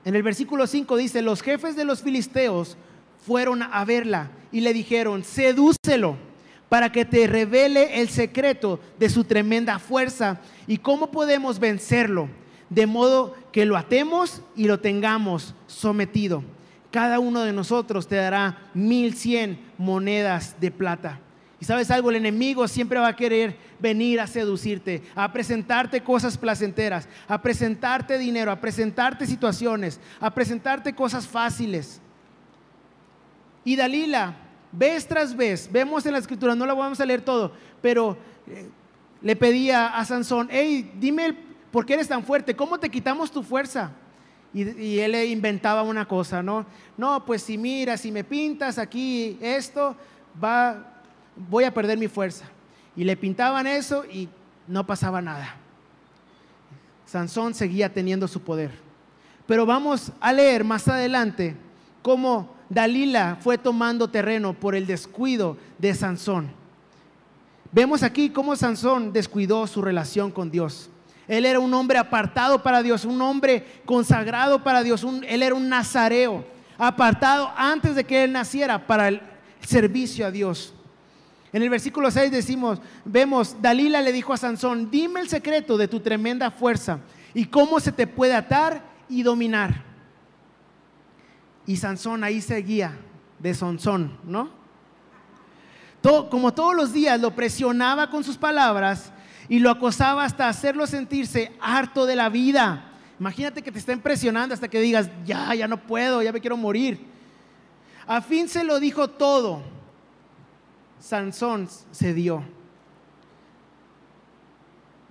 En 0.05 0.15
el 0.15 0.23
versículo 0.23 0.65
5 0.65 0.97
dice, 0.97 1.21
los 1.21 1.41
jefes 1.41 1.75
de 1.75 1.85
los 1.85 2.01
filisteos 2.01 2.77
fueron 3.25 3.61
a 3.61 3.85
verla 3.85 4.31
y 4.51 4.61
le 4.61 4.73
dijeron, 4.73 5.23
sedúcelo 5.23 6.17
para 6.69 6.91
que 6.91 7.03
te 7.03 7.27
revele 7.27 7.99
el 7.99 8.09
secreto 8.09 8.79
de 8.97 9.09
su 9.09 9.23
tremenda 9.23 9.79
fuerza 9.79 10.39
y 10.67 10.77
cómo 10.77 11.11
podemos 11.11 11.59
vencerlo, 11.59 12.29
de 12.69 12.85
modo 12.85 13.35
que 13.51 13.65
lo 13.65 13.75
atemos 13.75 14.41
y 14.55 14.65
lo 14.65 14.79
tengamos 14.79 15.55
sometido. 15.67 16.43
Cada 16.91 17.19
uno 17.19 17.41
de 17.41 17.53
nosotros 17.53 18.07
te 18.07 18.15
dará 18.15 18.69
mil 18.73 19.15
cien 19.15 19.59
monedas 19.77 20.55
de 20.59 20.71
plata. 20.71 21.19
Y 21.61 21.65
sabes 21.65 21.91
algo, 21.91 22.09
el 22.09 22.15
enemigo 22.15 22.67
siempre 22.67 22.99
va 22.99 23.09
a 23.09 23.15
querer 23.15 23.57
venir 23.79 24.21
a 24.21 24.27
seducirte, 24.27 25.03
a 25.13 25.31
presentarte 25.31 26.01
cosas 26.01 26.37
placenteras, 26.37 27.09
a 27.27 27.41
presentarte 27.41 28.17
dinero, 28.17 28.51
a 28.51 28.61
presentarte 28.61 29.27
situaciones, 29.27 29.99
a 30.21 30.33
presentarte 30.33 30.93
cosas 30.93 31.27
fáciles. 31.27 31.99
Y 33.65 33.75
Dalila, 33.75 34.35
vez 34.71 35.05
tras 35.05 35.35
vez, 35.35 35.69
vemos 35.69 36.05
en 36.05 36.13
la 36.13 36.19
escritura, 36.19 36.55
no 36.55 36.65
la 36.65 36.73
vamos 36.73 36.99
a 37.01 37.05
leer 37.05 37.21
todo, 37.21 37.51
pero 37.81 38.17
eh, 38.47 38.69
le 39.21 39.35
pedía 39.35 39.87
a 39.87 40.05
Sansón, 40.05 40.47
hey, 40.49 40.93
dime 40.97 41.35
por 41.71 41.85
qué 41.85 41.95
eres 41.95 42.07
tan 42.07 42.23
fuerte, 42.23 42.55
¿cómo 42.55 42.79
te 42.79 42.89
quitamos 42.89 43.31
tu 43.31 43.43
fuerza? 43.43 43.91
Y, 44.53 44.63
y, 44.81 44.99
él 44.99 45.13
inventaba 45.29 45.83
una 45.83 46.07
cosa, 46.07 46.41
¿no? 46.41 46.65
No, 46.97 47.23
pues 47.25 47.43
si 47.43 47.57
mira, 47.57 47.97
si 47.97 48.11
me 48.11 48.23
pintas 48.23 48.79
aquí 48.79 49.37
esto, 49.41 49.95
va, 50.43 50.98
voy 51.35 51.63
a 51.63 51.73
perder 51.73 51.97
mi 51.97 52.07
fuerza. 52.07 52.45
Y 52.95 53.03
le 53.03 53.15
pintaban 53.15 53.67
eso 53.67 54.05
y 54.05 54.29
no 54.67 54.85
pasaba 54.85 55.21
nada. 55.21 55.55
Sansón 57.05 57.53
seguía 57.53 57.91
teniendo 57.91 58.27
su 58.27 58.41
poder. 58.41 58.71
Pero 59.47 59.65
vamos 59.65 60.11
a 60.19 60.31
leer 60.31 60.63
más 60.63 60.87
adelante 60.87 61.55
cómo 62.01 62.53
Dalila 62.69 63.37
fue 63.41 63.57
tomando 63.57 64.09
terreno 64.09 64.53
por 64.53 64.75
el 64.75 64.85
descuido 64.85 65.57
de 65.79 65.95
Sansón. 65.95 66.51
Vemos 67.71 68.03
aquí 68.03 68.29
cómo 68.29 68.55
Sansón 68.55 69.11
descuidó 69.11 69.65
su 69.67 69.81
relación 69.81 70.31
con 70.31 70.51
Dios. 70.51 70.89
Él 71.27 71.45
era 71.45 71.59
un 71.59 71.73
hombre 71.73 71.99
apartado 71.99 72.63
para 72.63 72.81
Dios, 72.81 73.05
un 73.05 73.21
hombre 73.21 73.65
consagrado 73.85 74.63
para 74.63 74.81
Dios, 74.81 75.05
él 75.27 75.43
era 75.43 75.53
un 75.53 75.69
nazareo, 75.69 76.43
apartado 76.77 77.51
antes 77.55 77.93
de 77.93 78.03
que 78.03 78.23
él 78.23 78.31
naciera 78.31 78.87
para 78.87 79.09
el 79.09 79.21
servicio 79.61 80.25
a 80.25 80.31
Dios. 80.31 80.73
En 81.51 81.63
el 81.63 81.69
versículo 81.69 82.11
6 82.11 82.31
decimos, 82.31 82.79
vemos, 83.05 83.55
Dalila 83.59 84.01
le 84.01 84.11
dijo 84.11 84.33
a 84.33 84.37
Sansón, 84.37 84.91
dime 84.91 85.19
el 85.19 85.29
secreto 85.29 85.77
de 85.77 85.87
tu 85.87 85.99
tremenda 85.99 86.51
fuerza 86.51 86.99
y 87.33 87.45
cómo 87.45 87.79
se 87.79 87.91
te 87.91 88.05
puede 88.05 88.35
atar 88.35 88.83
y 89.09 89.23
dominar. 89.23 89.83
Y 91.65 91.77
Sansón 91.77 92.23
ahí 92.23 92.41
seguía 92.41 92.97
de 93.39 93.53
Sansón, 93.53 94.17
¿no? 94.23 94.59
como 96.29 96.53
todos 96.53 96.73
los 96.75 96.93
días 96.93 97.19
lo 97.19 97.35
presionaba 97.35 98.09
con 98.09 98.23
sus 98.23 98.37
palabras 98.37 99.11
y 99.49 99.59
lo 99.59 99.69
acosaba 99.69 100.23
hasta 100.23 100.47
hacerlo 100.47 100.87
sentirse 100.87 101.51
harto 101.59 102.05
de 102.05 102.15
la 102.15 102.29
vida. 102.29 102.85
Imagínate 103.19 103.61
que 103.61 103.71
te 103.71 103.79
estén 103.79 103.99
presionando 103.99 104.53
hasta 104.53 104.69
que 104.69 104.79
digas, 104.79 105.09
ya, 105.25 105.53
ya 105.53 105.67
no 105.67 105.77
puedo, 105.77 106.21
ya 106.21 106.31
me 106.31 106.39
quiero 106.39 106.55
morir. 106.55 107.05
A 108.07 108.21
fin 108.21 108.47
se 108.47 108.63
lo 108.63 108.79
dijo 108.79 109.09
todo 109.09 109.61
Sansón 110.99 111.67
dio 111.99 112.43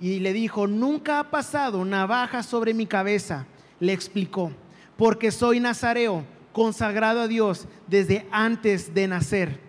Y 0.01 0.21
le 0.21 0.33
dijo, 0.33 0.67
nunca 0.67 1.19
ha 1.19 1.31
pasado 1.31 1.85
navaja 1.85 2.43
sobre 2.43 2.75
mi 2.75 2.87
cabeza, 2.87 3.47
le 3.81 3.93
explicó, 3.93 4.53
porque 4.97 5.31
soy 5.31 5.61
nazareo, 5.61 6.25
consagrado 6.53 7.23
a 7.23 7.29
Dios 7.29 7.67
desde 7.87 8.27
antes 8.31 8.95
de 8.95 9.09
nacer. 9.09 9.61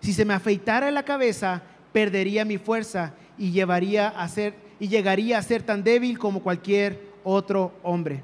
Si 0.00 0.12
se 0.12 0.24
me 0.24 0.34
afeitara 0.34 0.90
la 0.90 1.04
cabeza, 1.04 1.62
perdería 1.92 2.44
mi 2.44 2.58
fuerza 2.58 3.14
y, 3.38 3.52
llevaría 3.52 4.08
a 4.08 4.28
ser, 4.28 4.54
y 4.78 4.88
llegaría 4.88 5.38
a 5.38 5.42
ser 5.42 5.62
tan 5.62 5.82
débil 5.82 6.18
como 6.18 6.42
cualquier 6.42 7.12
otro 7.24 7.72
hombre. 7.82 8.22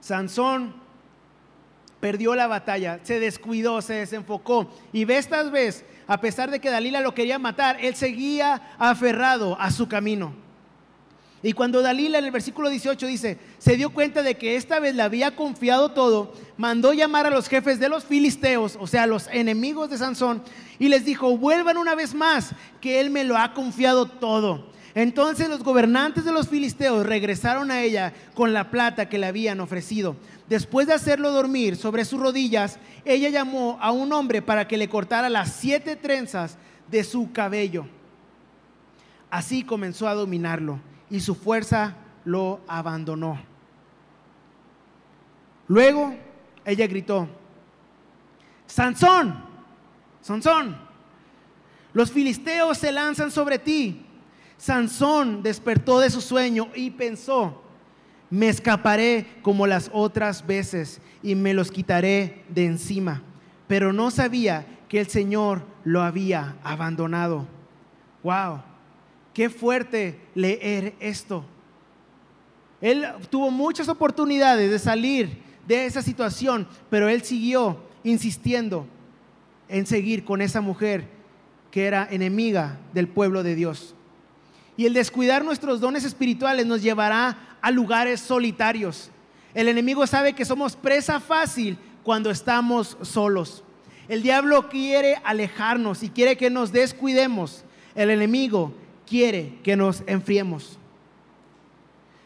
Sansón 0.00 0.83
perdió 2.04 2.34
la 2.34 2.46
batalla, 2.46 3.00
se 3.02 3.18
descuidó, 3.18 3.80
se 3.80 3.94
desenfocó. 3.94 4.70
Y 4.92 5.06
ve 5.06 5.16
esta 5.16 5.42
vez, 5.44 5.86
a 6.06 6.20
pesar 6.20 6.50
de 6.50 6.60
que 6.60 6.68
Dalila 6.68 7.00
lo 7.00 7.14
quería 7.14 7.38
matar, 7.38 7.78
él 7.80 7.94
seguía 7.94 8.60
aferrado 8.78 9.58
a 9.58 9.70
su 9.70 9.88
camino. 9.88 10.34
Y 11.42 11.54
cuando 11.54 11.80
Dalila 11.80 12.18
en 12.18 12.26
el 12.26 12.30
versículo 12.30 12.68
18 12.68 13.06
dice, 13.06 13.38
se 13.56 13.78
dio 13.78 13.88
cuenta 13.88 14.22
de 14.22 14.34
que 14.34 14.56
esta 14.56 14.80
vez 14.80 14.94
le 14.94 15.00
había 15.00 15.34
confiado 15.34 15.92
todo, 15.92 16.34
mandó 16.58 16.92
llamar 16.92 17.24
a 17.24 17.30
los 17.30 17.48
jefes 17.48 17.80
de 17.80 17.88
los 17.88 18.04
filisteos, 18.04 18.76
o 18.78 18.86
sea, 18.86 19.06
los 19.06 19.26
enemigos 19.28 19.88
de 19.88 19.96
Sansón, 19.96 20.42
y 20.78 20.88
les 20.88 21.06
dijo, 21.06 21.38
vuelvan 21.38 21.78
una 21.78 21.94
vez 21.94 22.12
más, 22.14 22.50
que 22.82 23.00
él 23.00 23.08
me 23.08 23.24
lo 23.24 23.38
ha 23.38 23.54
confiado 23.54 24.04
todo. 24.04 24.74
Entonces 24.94 25.48
los 25.48 25.64
gobernantes 25.64 26.24
de 26.24 26.32
los 26.32 26.48
filisteos 26.48 27.04
regresaron 27.04 27.70
a 27.70 27.82
ella 27.82 28.12
con 28.34 28.52
la 28.52 28.70
plata 28.70 29.08
que 29.08 29.18
le 29.18 29.26
habían 29.26 29.60
ofrecido. 29.60 30.16
Después 30.48 30.86
de 30.86 30.92
hacerlo 30.92 31.32
dormir 31.32 31.76
sobre 31.76 32.04
sus 32.04 32.20
rodillas, 32.20 32.78
ella 33.04 33.30
llamó 33.30 33.78
a 33.80 33.92
un 33.92 34.12
hombre 34.12 34.42
para 34.42 34.68
que 34.68 34.76
le 34.76 34.88
cortara 34.88 35.30
las 35.30 35.52
siete 35.52 35.96
trenzas 35.96 36.58
de 36.90 37.02
su 37.02 37.32
cabello. 37.32 37.86
Así 39.30 39.64
comenzó 39.64 40.06
a 40.06 40.14
dominarlo 40.14 40.78
y 41.10 41.20
su 41.20 41.34
fuerza 41.34 41.96
lo 42.24 42.60
abandonó. 42.68 43.40
Luego 45.66 46.14
ella 46.64 46.86
gritó, 46.86 47.26
Sansón, 48.66 49.44
Sansón, 50.20 50.76
los 51.94 52.10
filisteos 52.10 52.76
se 52.78 52.92
lanzan 52.92 53.30
sobre 53.30 53.58
ti. 53.58 54.04
Sansón 54.58 55.42
despertó 55.42 56.00
de 56.00 56.10
su 56.10 56.20
sueño 56.20 56.68
y 56.74 56.90
pensó, 56.90 57.63
me 58.34 58.48
escaparé 58.48 59.26
como 59.42 59.64
las 59.64 59.88
otras 59.92 60.44
veces 60.44 61.00
y 61.22 61.36
me 61.36 61.54
los 61.54 61.70
quitaré 61.70 62.42
de 62.48 62.66
encima. 62.66 63.22
Pero 63.68 63.92
no 63.92 64.10
sabía 64.10 64.66
que 64.88 64.98
el 64.98 65.06
Señor 65.06 65.62
lo 65.84 66.02
había 66.02 66.56
abandonado. 66.64 67.46
Wow, 68.24 68.60
qué 69.32 69.48
fuerte 69.48 70.18
leer 70.34 70.96
esto. 70.98 71.44
Él 72.80 73.06
tuvo 73.30 73.52
muchas 73.52 73.88
oportunidades 73.88 74.68
de 74.68 74.80
salir 74.80 75.38
de 75.68 75.86
esa 75.86 76.02
situación, 76.02 76.66
pero 76.90 77.08
él 77.08 77.22
siguió 77.22 77.84
insistiendo 78.02 78.84
en 79.68 79.86
seguir 79.86 80.24
con 80.24 80.42
esa 80.42 80.60
mujer 80.60 81.04
que 81.70 81.86
era 81.86 82.08
enemiga 82.10 82.80
del 82.92 83.06
pueblo 83.06 83.44
de 83.44 83.54
Dios. 83.54 83.94
Y 84.76 84.86
el 84.86 84.92
descuidar 84.94 85.44
nuestros 85.44 85.80
dones 85.80 86.02
espirituales 86.02 86.66
nos 86.66 86.82
llevará 86.82 87.53
a 87.64 87.70
lugares 87.70 88.20
solitarios. 88.20 89.10
El 89.54 89.68
enemigo 89.68 90.06
sabe 90.06 90.34
que 90.34 90.44
somos 90.44 90.76
presa 90.76 91.18
fácil 91.18 91.78
cuando 92.02 92.30
estamos 92.30 92.98
solos. 93.00 93.64
El 94.06 94.22
diablo 94.22 94.68
quiere 94.68 95.16
alejarnos 95.24 96.02
y 96.02 96.10
quiere 96.10 96.36
que 96.36 96.50
nos 96.50 96.72
descuidemos. 96.72 97.64
El 97.94 98.10
enemigo 98.10 98.74
quiere 99.06 99.54
que 99.62 99.76
nos 99.76 100.02
enfriemos. 100.06 100.78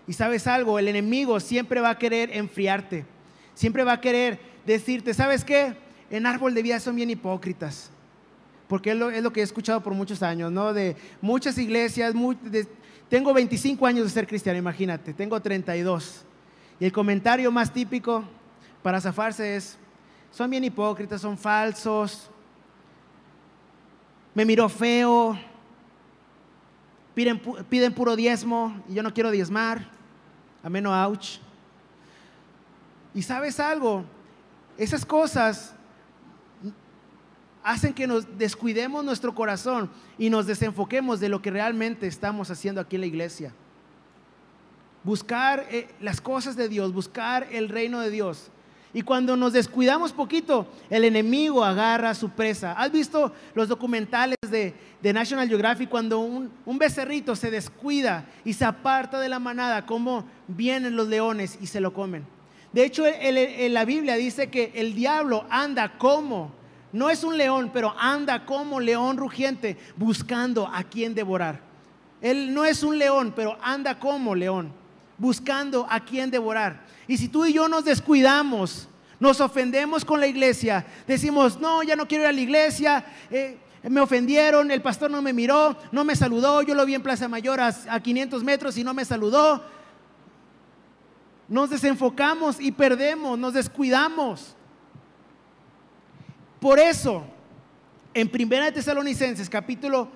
Y 0.09 0.15
sabes 0.15 0.49
algo, 0.49 0.77
el 0.81 0.89
enemigo 0.89 1.39
siempre 1.39 1.81
va 1.81 1.91
a 1.91 1.99
querer 1.99 2.37
enfriarte. 2.37 3.05
Siempre 3.55 3.85
va 3.85 3.93
a 3.93 4.01
querer 4.01 4.41
decirte, 4.67 5.15
¿sabes 5.15 5.45
qué? 5.45 5.77
En 6.11 6.27
árbol 6.27 6.53
de 6.53 6.65
vida 6.65 6.81
son 6.81 6.97
bien 6.97 7.11
hipócritas. 7.11 7.93
Porque 8.67 8.91
es 8.91 8.97
lo, 8.97 9.33
que 9.33 9.39
he 9.39 9.45
escuchado 9.45 9.85
por 9.85 9.95
muchos 9.95 10.21
años, 10.21 10.51
¿no? 10.51 10.73
De 10.73 10.97
muchas 11.21 11.57
iglesias, 11.59 12.13
tengo 13.09 13.33
25 13.33 13.87
años 13.87 14.05
de 14.05 14.11
ser 14.11 14.27
cristiano, 14.27 14.59
imagínate, 14.59 15.15
tengo 15.15 15.41
32. 15.41 16.25
Y 16.81 16.85
el 16.85 16.93
comentario 16.93 17.51
más 17.51 17.73
típico 17.73 18.25
para 18.83 19.01
zafarse 19.01 19.57
es, 19.57 19.79
son 20.31 20.51
bien 20.51 20.65
hipócritas, 20.65 21.21
son 21.21 21.37
falsos, 21.37 22.31
me 24.35 24.45
miró 24.45 24.69
feo, 24.69 25.39
piden, 27.15 27.93
puro 27.95 28.15
diezmo 28.15 28.81
y 28.89 28.95
yo 28.95 29.03
no 29.03 29.13
quiero 29.13 29.31
diezmar 29.31 29.99
menos 30.69 30.93
ouch. 30.93 31.39
Y 33.15 33.23
sabes 33.23 33.59
algo, 33.59 34.05
esas 34.77 35.05
cosas 35.05 35.75
hacen 37.69 37.93
que 37.93 38.07
nos 38.07 38.39
descuidemos 38.39 39.05
nuestro 39.05 39.35
corazón 39.35 39.91
y 40.17 40.31
nos 40.31 40.47
desenfoquemos 40.47 41.21
de 41.21 41.29
lo 41.29 41.43
que 41.43 41.51
realmente 41.51 42.07
estamos 42.07 42.51
haciendo 42.51 42.81
aquí 42.81 42.97
en 42.97 43.03
la 43.03 43.07
iglesia. 43.07 43.53
Buscar 45.05 45.67
eh, 45.71 45.87
las 46.01 46.19
cosas 46.23 46.57
de 46.57 46.71
Dios, 46.71 46.95
buscar 46.95 47.47
el 47.53 47.69
reino 47.69 48.01
de 48.01 48.09
Dios. 48.09 48.51
Y 48.95 49.03
cuando 49.03 49.37
nos 49.37 49.53
descuidamos 49.53 50.15
poquito, 50.15 50.67
el 50.89 51.05
enemigo 51.05 51.63
agarra 51.63 52.15
su 52.15 52.31
presa. 52.31 52.73
¿Has 52.73 52.91
visto 52.91 53.33
los 53.55 53.69
documentales 53.69 54.39
de, 54.51 54.75
National 55.13 55.47
Geographic 55.47 55.91
cuando 55.91 56.21
un, 56.21 56.79
becerrito 56.79 57.37
se 57.37 57.51
descuida 57.51 58.25
y 58.47 58.55
se 58.55 58.65
aparta 58.65 59.21
de 59.21 59.29
la 59.29 59.39
manada, 59.39 59.85
cómo 59.85 60.25
vienen 60.47 60.97
los 60.97 61.09
leones 61.09 61.59
y 61.61 61.67
se 61.67 61.81
lo 61.81 61.93
comen? 61.93 62.25
De 62.73 62.87
hecho, 62.87 63.05
la 63.05 63.85
Biblia 63.85 64.15
dice 64.15 64.49
que 64.49 64.73
el 64.75 64.95
diablo 64.95 65.45
anda 65.51 65.99
como, 65.99 66.58
no 66.93 67.11
es 67.11 67.25
un 67.25 67.37
león, 67.37 67.71
pero 67.73 67.95
anda 67.99 68.47
como 68.47 68.81
león 68.81 69.17
rugiente 69.17 69.77
buscando 69.97 70.67
a 70.67 70.85
quien 70.85 71.15
devorar. 71.15 71.61
Él 72.21 72.53
no 72.53 72.65
es 72.65 72.83
un 72.83 72.99
león, 72.99 73.33
pero 73.37 73.59
anda 73.63 73.99
como 73.99 74.35
león, 74.35 74.73
buscando 75.19 75.87
a 75.89 76.01
quien 76.01 76.31
devorar. 76.31 76.85
Y 77.07 77.17
si 77.17 77.29
tú 77.29 77.45
y 77.45 77.53
yo 77.53 77.69
nos 77.69 77.85
descuidamos, 77.85 78.89
nos 79.21 79.41
ofendemos 79.41 80.05
con 80.05 80.21
la 80.21 80.27
iglesia, 80.27 80.87
decimos, 81.07 81.59
no, 81.59 81.83
ya 81.83 81.97
no 81.97 82.09
quiero 82.09 82.25
ir 82.25 82.31
a 82.31 82.33
la 82.33 82.41
iglesia, 82.41 83.05
eh, 83.31 83.59
me 83.83 84.01
ofendieron, 84.01 84.71
el 84.71 84.83
pastor 84.83 85.11
no 85.11 85.23
me 85.23 85.33
miró, 85.33 85.77
no 85.93 86.05
me 86.05 86.17
saludó, 86.17 86.63
yo 86.63 86.75
lo 86.75 86.85
vi 86.85 86.95
en 86.95 87.03
Plaza 87.03 87.29
Mayor 87.29 87.61
a, 87.61 87.75
a 87.89 88.01
500 88.01 88.43
metros 88.43 88.77
y 88.77 88.85
no 88.85 88.95
me 88.95 89.05
saludó. 89.05 89.63
Nos 91.49 91.71
desenfocamos 91.71 92.61
y 92.61 92.73
perdemos, 92.73 93.39
nos 93.39 93.55
descuidamos. 93.55 94.57
Por 96.61 96.79
eso, 96.79 97.25
en 98.15 98.31
1 98.33 98.73
Tesalonicenses 98.73 99.49
capítulo 99.49 100.09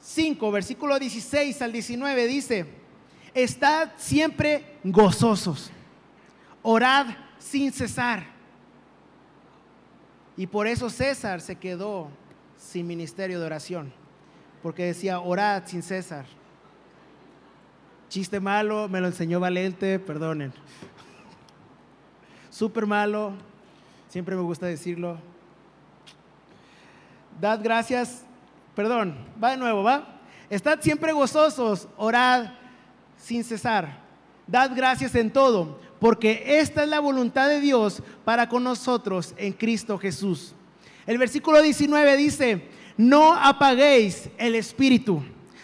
5, 0.00 0.50
versículo 0.50 0.98
16 0.98 1.62
al 1.62 1.72
19 1.72 2.26
dice, 2.26 2.66
estad 3.34 3.90
siempre 3.96 4.78
gozosos 4.84 5.70
orad 6.62 7.06
sin 7.38 7.72
cesar. 7.72 8.24
Y 10.36 10.46
por 10.46 10.66
eso 10.66 10.88
César 10.88 11.40
se 11.40 11.56
quedó 11.56 12.08
sin 12.56 12.86
ministerio 12.86 13.38
de 13.38 13.46
oración, 13.46 13.92
porque 14.62 14.84
decía, 14.84 15.20
orad 15.20 15.64
sin 15.66 15.82
cesar. 15.82 16.24
Chiste 18.08 18.40
malo, 18.40 18.88
me 18.88 19.00
lo 19.00 19.08
enseñó 19.08 19.40
Valente, 19.40 19.98
perdonen. 19.98 20.52
Súper 22.50 22.86
malo, 22.86 23.32
siempre 24.08 24.36
me 24.36 24.42
gusta 24.42 24.66
decirlo. 24.66 25.18
Dad 27.42 27.58
gracias, 27.60 28.22
perdón, 28.76 29.16
va 29.42 29.50
de 29.50 29.56
nuevo, 29.56 29.82
va. 29.82 30.20
Estad 30.48 30.80
siempre 30.80 31.10
gozosos, 31.10 31.88
orad 31.96 32.52
sin 33.16 33.42
cesar. 33.42 33.98
Dad 34.46 34.70
gracias 34.76 35.16
en 35.16 35.32
todo, 35.32 35.80
porque 35.98 36.60
esta 36.60 36.84
es 36.84 36.88
la 36.88 37.00
voluntad 37.00 37.48
de 37.48 37.58
Dios 37.58 38.00
para 38.24 38.48
con 38.48 38.62
nosotros 38.62 39.34
en 39.36 39.54
Cristo 39.54 39.98
Jesús. 39.98 40.54
El 41.04 41.18
versículo 41.18 41.60
19 41.60 42.16
dice, 42.16 42.68
no 42.96 43.32
apaguéis 43.32 44.30
el 44.38 44.54
espíritu. 44.54 45.20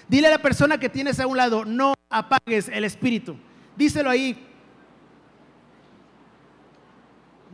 Dile 0.09 0.27
a 0.27 0.31
la 0.31 0.43
persona 0.43 0.81
que 0.81 0.89
tienes 0.89 1.21
a 1.21 1.29
un 1.29 1.37
lado, 1.37 1.65
no 1.65 1.95
apagues 2.11 2.69
el 2.71 2.83
espíritu. 2.83 3.37
Díselo 3.77 4.11
ahí. 4.11 4.37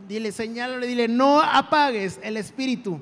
Dile, 0.07 0.31
señálale, 0.31 0.87
dile, 0.87 1.07
no 1.07 1.41
apagues 1.41 2.19
el 2.23 2.37
espíritu. 2.37 2.99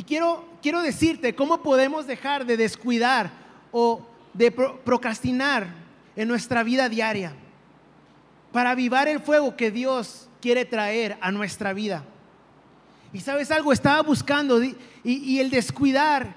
Y 0.00 0.02
quiero, 0.02 0.48
quiero 0.62 0.80
decirte 0.80 1.34
cómo 1.34 1.62
podemos 1.62 2.06
dejar 2.06 2.46
de 2.46 2.56
descuidar 2.56 3.30
o 3.70 4.00
de 4.32 4.50
procrastinar 4.50 5.74
en 6.16 6.26
nuestra 6.26 6.62
vida 6.62 6.88
diaria 6.88 7.34
para 8.50 8.70
avivar 8.70 9.08
el 9.08 9.20
fuego 9.20 9.54
que 9.56 9.70
Dios 9.70 10.30
quiere 10.40 10.64
traer 10.64 11.18
a 11.20 11.30
nuestra 11.30 11.74
vida. 11.74 12.02
Y 13.12 13.20
sabes 13.20 13.50
algo, 13.50 13.74
estaba 13.74 14.00
buscando 14.00 14.64
y, 14.64 14.74
y, 15.04 15.38
el 15.38 15.50
descuidar 15.50 16.34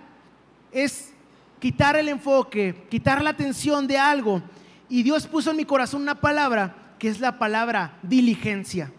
es 0.69 1.13
quitar 1.61 1.95
el 1.95 2.09
enfoque, 2.09 2.75
quitar 2.89 3.23
la 3.23 3.29
atención 3.29 3.87
de 3.87 3.97
algo. 3.97 4.43
Y 4.89 5.03
Dios 5.03 5.25
puso 5.25 5.51
en 5.51 5.55
mi 5.55 5.63
corazón 5.63 6.01
una 6.01 6.19
palabra 6.19 6.95
que 6.99 7.07
es 7.07 7.21
la 7.21 7.39
palabra 7.39 7.97
diligencia. 8.01 8.91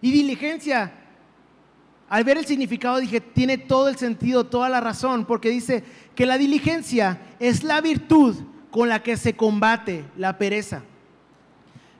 Y 0.00 0.12
diligencia 0.12 0.92
al 2.08 2.24
ver 2.24 2.38
el 2.38 2.46
significado 2.46 2.98
dije, 2.98 3.20
tiene 3.20 3.58
todo 3.58 3.88
el 3.88 3.96
sentido, 3.96 4.46
toda 4.46 4.68
la 4.68 4.80
razón, 4.80 5.24
porque 5.24 5.50
dice 5.50 5.82
que 6.14 6.26
la 6.26 6.38
diligencia 6.38 7.20
es 7.40 7.64
la 7.64 7.80
virtud 7.80 8.36
con 8.70 8.88
la 8.88 9.02
que 9.02 9.16
se 9.16 9.34
combate 9.34 10.04
la 10.16 10.38
pereza. 10.38 10.82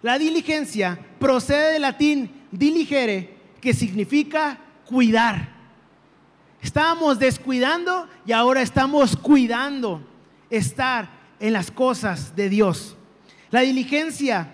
La 0.03 0.19
diligencia 0.19 0.99
procede 1.19 1.73
del 1.73 1.83
latín 1.83 2.31
diligere, 2.53 3.37
que 3.61 3.75
significa 3.75 4.59
cuidar. 4.87 5.49
Estábamos 6.63 7.19
descuidando 7.19 8.09
y 8.25 8.33
ahora 8.33 8.63
estamos 8.63 9.17
cuidando 9.17 10.01
estar 10.51 11.09
en 11.41 11.53
las 11.53 11.71
cosas 11.71 12.37
de 12.37 12.49
Dios. 12.49 12.97
La 13.51 13.63
diligencia 13.63 14.53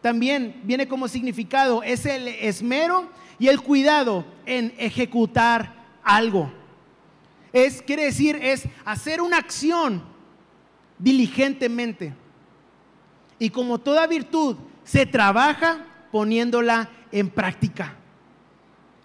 también 0.00 0.60
viene 0.64 0.88
como 0.88 1.06
significado, 1.06 1.82
es 1.82 2.06
el 2.06 2.28
esmero 2.28 3.08
y 3.38 3.48
el 3.48 3.60
cuidado 3.60 4.24
en 4.48 4.74
ejecutar 4.78 5.74
algo. 6.02 6.50
Es, 7.52 7.82
quiere 7.82 8.04
decir, 8.04 8.36
es 8.42 8.64
hacer 8.84 9.20
una 9.20 9.36
acción 9.36 10.02
diligentemente. 10.98 12.14
Y 13.38 13.50
como 13.50 13.78
toda 13.78 14.06
virtud, 14.06 14.56
se 14.84 15.04
trabaja 15.04 15.84
poniéndola 16.10 16.88
en 17.12 17.28
práctica. 17.28 17.94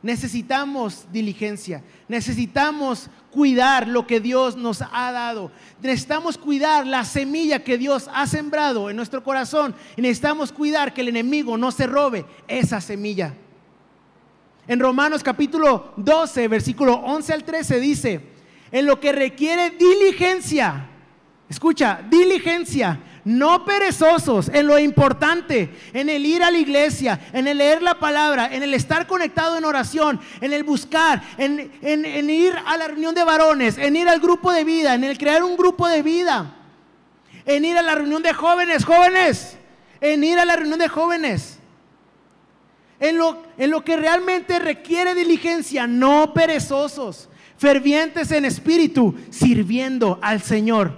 Necesitamos 0.01 1.05
diligencia, 1.11 1.83
necesitamos 2.09 3.09
cuidar 3.31 3.87
lo 3.87 4.05
que 4.05 4.19
Dios 4.19 4.57
nos 4.57 4.81
ha 4.81 5.11
dado, 5.13 5.49
necesitamos 5.81 6.37
cuidar 6.37 6.85
la 6.85 7.05
semilla 7.05 7.63
que 7.63 7.77
Dios 7.77 8.09
ha 8.13 8.27
sembrado 8.27 8.89
en 8.89 8.97
nuestro 8.97 9.23
corazón 9.23 9.73
y 9.95 10.01
necesitamos 10.01 10.51
cuidar 10.51 10.93
que 10.93 11.01
el 11.01 11.07
enemigo 11.07 11.57
no 11.57 11.71
se 11.71 11.87
robe 11.87 12.25
esa 12.49 12.81
semilla. 12.81 13.33
En 14.67 14.79
Romanos 14.79 15.23
capítulo 15.23 15.93
12, 15.97 16.47
versículo 16.47 16.93
11 16.95 17.33
al 17.33 17.43
13 17.43 17.79
dice, 17.81 18.21
en 18.71 18.85
lo 18.85 18.97
que 18.97 19.11
requiere 19.11 19.71
diligencia, 19.71 20.87
escucha, 21.49 21.99
diligencia, 22.09 22.97
no 23.25 23.65
perezosos 23.65 24.47
en 24.47 24.67
lo 24.67 24.79
importante, 24.79 25.69
en 25.91 26.07
el 26.07 26.25
ir 26.25 26.43
a 26.43 26.51
la 26.51 26.57
iglesia, 26.57 27.19
en 27.33 27.47
el 27.47 27.57
leer 27.57 27.81
la 27.81 27.99
palabra, 27.99 28.53
en 28.53 28.63
el 28.63 28.73
estar 28.73 29.05
conectado 29.05 29.57
en 29.57 29.65
oración, 29.65 30.19
en 30.39 30.53
el 30.53 30.63
buscar, 30.63 31.21
en, 31.37 31.71
en 31.81 32.29
ir 32.29 32.53
a 32.65 32.77
la 32.77 32.87
reunión 32.87 33.13
de 33.13 33.23
varones, 33.23 33.77
en 33.77 33.97
ir 33.97 34.07
al 34.07 34.21
grupo 34.21 34.53
de 34.53 34.63
vida, 34.63 34.95
en 34.95 35.03
el 35.03 35.17
crear 35.17 35.43
un 35.43 35.57
grupo 35.57 35.89
de 35.89 36.01
vida, 36.01 36.55
en 37.45 37.65
ir 37.65 37.77
a 37.77 37.81
la 37.81 37.95
reunión 37.95 38.23
de 38.23 38.31
jóvenes, 38.31 38.85
jóvenes, 38.85 39.57
en 39.99 40.23
ir 40.23 40.39
a 40.39 40.45
la 40.45 40.55
reunión 40.55 40.79
de 40.79 40.87
jóvenes 40.87 41.59
en 43.03 43.17
lo, 43.69 43.83
que 43.83 43.97
realmente 43.97 44.59
requiere 44.59 45.13
diligencia, 45.13 45.87
no 45.87 46.33
perezosos, 46.33 47.27
fervientes 47.57 48.31
en 48.31 48.45
espíritu, 48.45 49.13
sirviendo 49.29 50.19
al 50.21 50.41
Señor. 50.41 50.93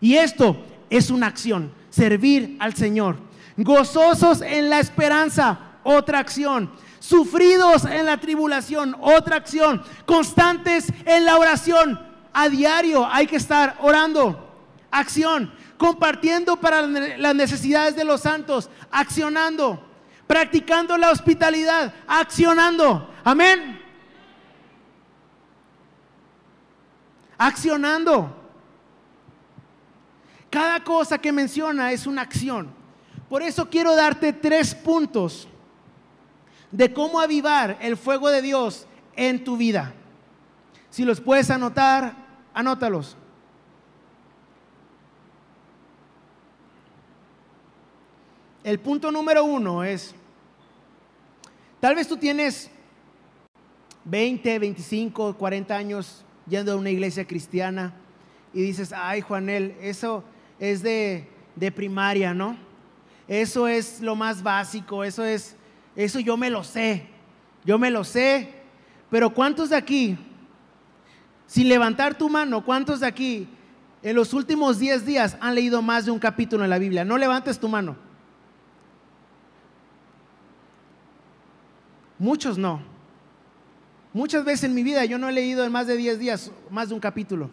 Y 0.00 0.16
esto 0.16 0.56
es 0.90 1.08
una 1.08 1.28
acción, 1.28 1.72
servir 1.88 2.56
al 2.58 2.74
Señor. 2.74 3.18
Gozosos 3.56 4.42
en 4.42 4.70
la 4.70 4.80
esperanza, 4.80 5.60
otra 5.84 6.18
acción. 6.18 6.72
Sufridos 6.98 7.84
en 7.84 8.06
la 8.06 8.18
tribulación, 8.18 8.96
otra 9.00 9.36
acción. 9.36 9.84
Constantes 10.04 10.92
en 11.04 11.24
la 11.24 11.38
oración, 11.38 12.00
A 12.32 12.48
diario 12.48 13.06
hay 13.06 13.28
que 13.28 13.36
estar 13.36 13.76
orando. 13.80 14.50
Acción. 14.90 15.52
Compartiendo 15.78 16.56
para 16.56 16.82
las 16.82 17.36
necesidades 17.36 17.94
de 17.94 18.04
los 18.04 18.22
santos. 18.22 18.68
Accionando. 18.90 19.85
Practicando 20.26 20.96
la 20.96 21.10
hospitalidad. 21.10 21.92
Accionando. 22.06 23.10
Amén. 23.24 23.80
Accionando. 27.38 28.34
Cada 30.50 30.82
cosa 30.82 31.18
que 31.18 31.32
menciona 31.32 31.92
es 31.92 32.06
una 32.06 32.22
acción. 32.22 32.70
Por 33.28 33.42
eso 33.42 33.68
quiero 33.68 33.94
darte 33.94 34.32
tres 34.32 34.74
puntos 34.74 35.48
de 36.70 36.92
cómo 36.92 37.20
avivar 37.20 37.76
el 37.80 37.96
fuego 37.96 38.28
de 38.28 38.42
Dios 38.42 38.86
en 39.14 39.44
tu 39.44 39.56
vida. 39.56 39.92
Si 40.90 41.04
los 41.04 41.20
puedes 41.20 41.50
anotar, 41.50 42.14
anótalos. 42.54 43.16
El 48.66 48.80
punto 48.80 49.12
número 49.12 49.44
uno 49.44 49.84
es, 49.84 50.12
tal 51.78 51.94
vez 51.94 52.08
tú 52.08 52.16
tienes 52.16 52.68
20, 54.06 54.58
25, 54.58 55.36
40 55.36 55.76
años 55.76 56.24
yendo 56.48 56.72
a 56.72 56.74
una 56.74 56.90
iglesia 56.90 57.24
cristiana 57.24 57.94
y 58.52 58.62
dices, 58.62 58.92
ay 58.92 59.20
Juanel, 59.20 59.76
eso 59.80 60.24
es 60.58 60.82
de, 60.82 61.28
de 61.54 61.70
primaria, 61.70 62.34
¿no? 62.34 62.56
Eso 63.28 63.68
es 63.68 64.00
lo 64.00 64.16
más 64.16 64.42
básico, 64.42 65.04
eso 65.04 65.24
es, 65.24 65.54
eso 65.94 66.18
yo 66.18 66.36
me 66.36 66.50
lo 66.50 66.64
sé, 66.64 67.06
yo 67.64 67.78
me 67.78 67.92
lo 67.92 68.02
sé, 68.02 68.48
pero 69.08 69.30
¿cuántos 69.30 69.70
de 69.70 69.76
aquí, 69.76 70.18
sin 71.46 71.68
levantar 71.68 72.18
tu 72.18 72.28
mano, 72.28 72.64
cuántos 72.64 72.98
de 72.98 73.06
aquí 73.06 73.48
en 74.02 74.16
los 74.16 74.34
últimos 74.34 74.80
10 74.80 75.06
días 75.06 75.36
han 75.40 75.54
leído 75.54 75.82
más 75.82 76.04
de 76.04 76.10
un 76.10 76.18
capítulo 76.18 76.64
en 76.64 76.70
la 76.70 76.78
Biblia? 76.78 77.04
No 77.04 77.16
levantes 77.16 77.60
tu 77.60 77.68
mano. 77.68 78.05
Muchos 82.18 82.58
no. 82.58 82.80
Muchas 84.12 84.44
veces 84.44 84.64
en 84.64 84.74
mi 84.74 84.82
vida 84.82 85.04
yo 85.04 85.18
no 85.18 85.28
he 85.28 85.32
leído 85.32 85.64
en 85.64 85.72
más 85.72 85.86
de 85.86 85.96
10 85.96 86.18
días 86.18 86.50
más 86.70 86.88
de 86.88 86.94
un 86.94 87.00
capítulo. 87.00 87.50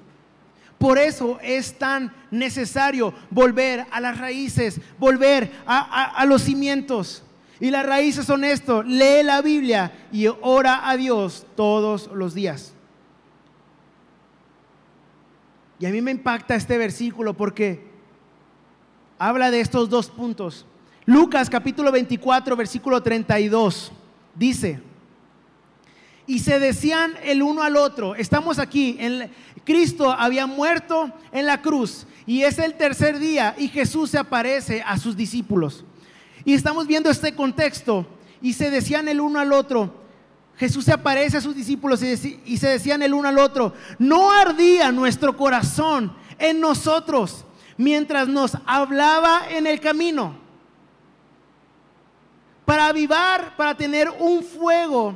Por 0.78 0.98
eso 0.98 1.40
es 1.42 1.78
tan 1.78 2.14
necesario 2.32 3.14
volver 3.30 3.86
a 3.92 4.02
las 4.02 4.18
raíces, 4.18 4.82
volver 5.00 5.52
a, 5.66 6.26
los 6.26 6.42
cimientos. 6.42 7.24
Y 7.60 7.70
las 7.70 7.86
raíces 7.86 8.26
son 8.26 8.44
esto, 8.44 8.84
lee 8.84 9.24
la 9.24 9.42
Biblia 9.42 9.92
y 10.12 10.28
ora 10.28 10.90
a 10.90 10.98
Dios 10.98 11.46
todos 11.56 12.10
los 12.14 12.34
días. 12.34 12.74
Y 15.80 15.86
a 15.86 15.90
mí 15.90 16.02
me 16.02 16.12
impacta 16.12 16.56
este 16.56 16.78
versículo 16.78 17.34
porque 17.34 17.88
habla 19.18 19.52
de 19.52 19.62
estos 19.62 19.90
dos 19.90 20.10
puntos. 20.10 20.66
Lucas 21.06 21.50
capítulo 21.50 21.92
24, 21.92 22.56
versículo 22.56 23.02
32, 23.02 23.92
dice, 24.36 24.82
y 26.26 26.40
se 26.40 26.60
decían 26.60 27.16
el 27.24 27.44
uno 27.44 27.64
al 27.64 27.76
otro, 27.76 28.16
estamos 28.16 28.60
aquí, 28.60 28.96
en, 29.00 29.30
Cristo 29.66 30.12
había 30.12 30.46
muerto 30.46 31.12
en 31.32 31.46
la 31.46 31.62
cruz 31.62 32.06
y 32.26 32.44
es 32.44 32.60
el 32.60 32.76
tercer 32.76 33.20
día 33.20 33.56
y 33.58 33.70
Jesús 33.70 34.10
se 34.10 34.18
aparece 34.18 34.82
a 34.86 34.98
sus 34.98 35.16
discípulos. 35.16 35.86
Y 36.46 36.54
estamos 36.54 36.88
viendo 36.88 37.10
este 37.10 37.34
contexto 37.34 38.06
y 38.42 38.54
se 38.54 38.70
decían 38.70 39.08
el 39.08 39.22
uno 39.22 39.40
al 39.40 39.54
otro, 39.54 40.04
Jesús 40.58 40.86
se 40.86 40.92
aparece 40.92 41.38
a 41.38 41.42
sus 41.42 41.56
discípulos 41.56 42.04
y, 42.04 42.58
se 42.58 42.68
decían 42.68 43.02
el 43.02 43.14
uno 43.14 43.30
al 43.30 43.40
otro, 43.40 43.74
no 43.98 44.32
ardía 44.32 44.92
nuestro 44.92 45.36
corazón 45.36 46.14
en 46.38 46.60
nosotros 46.60 47.46
mientras 47.78 48.28
nos 48.28 48.58
hablaba 48.66 49.44
en 49.50 49.66
el 49.66 49.80
camino. 49.80 50.43
Para 52.74 52.88
avivar, 52.88 53.56
para 53.56 53.78
tener 53.78 54.10
un 54.18 54.44
fuego 54.44 55.16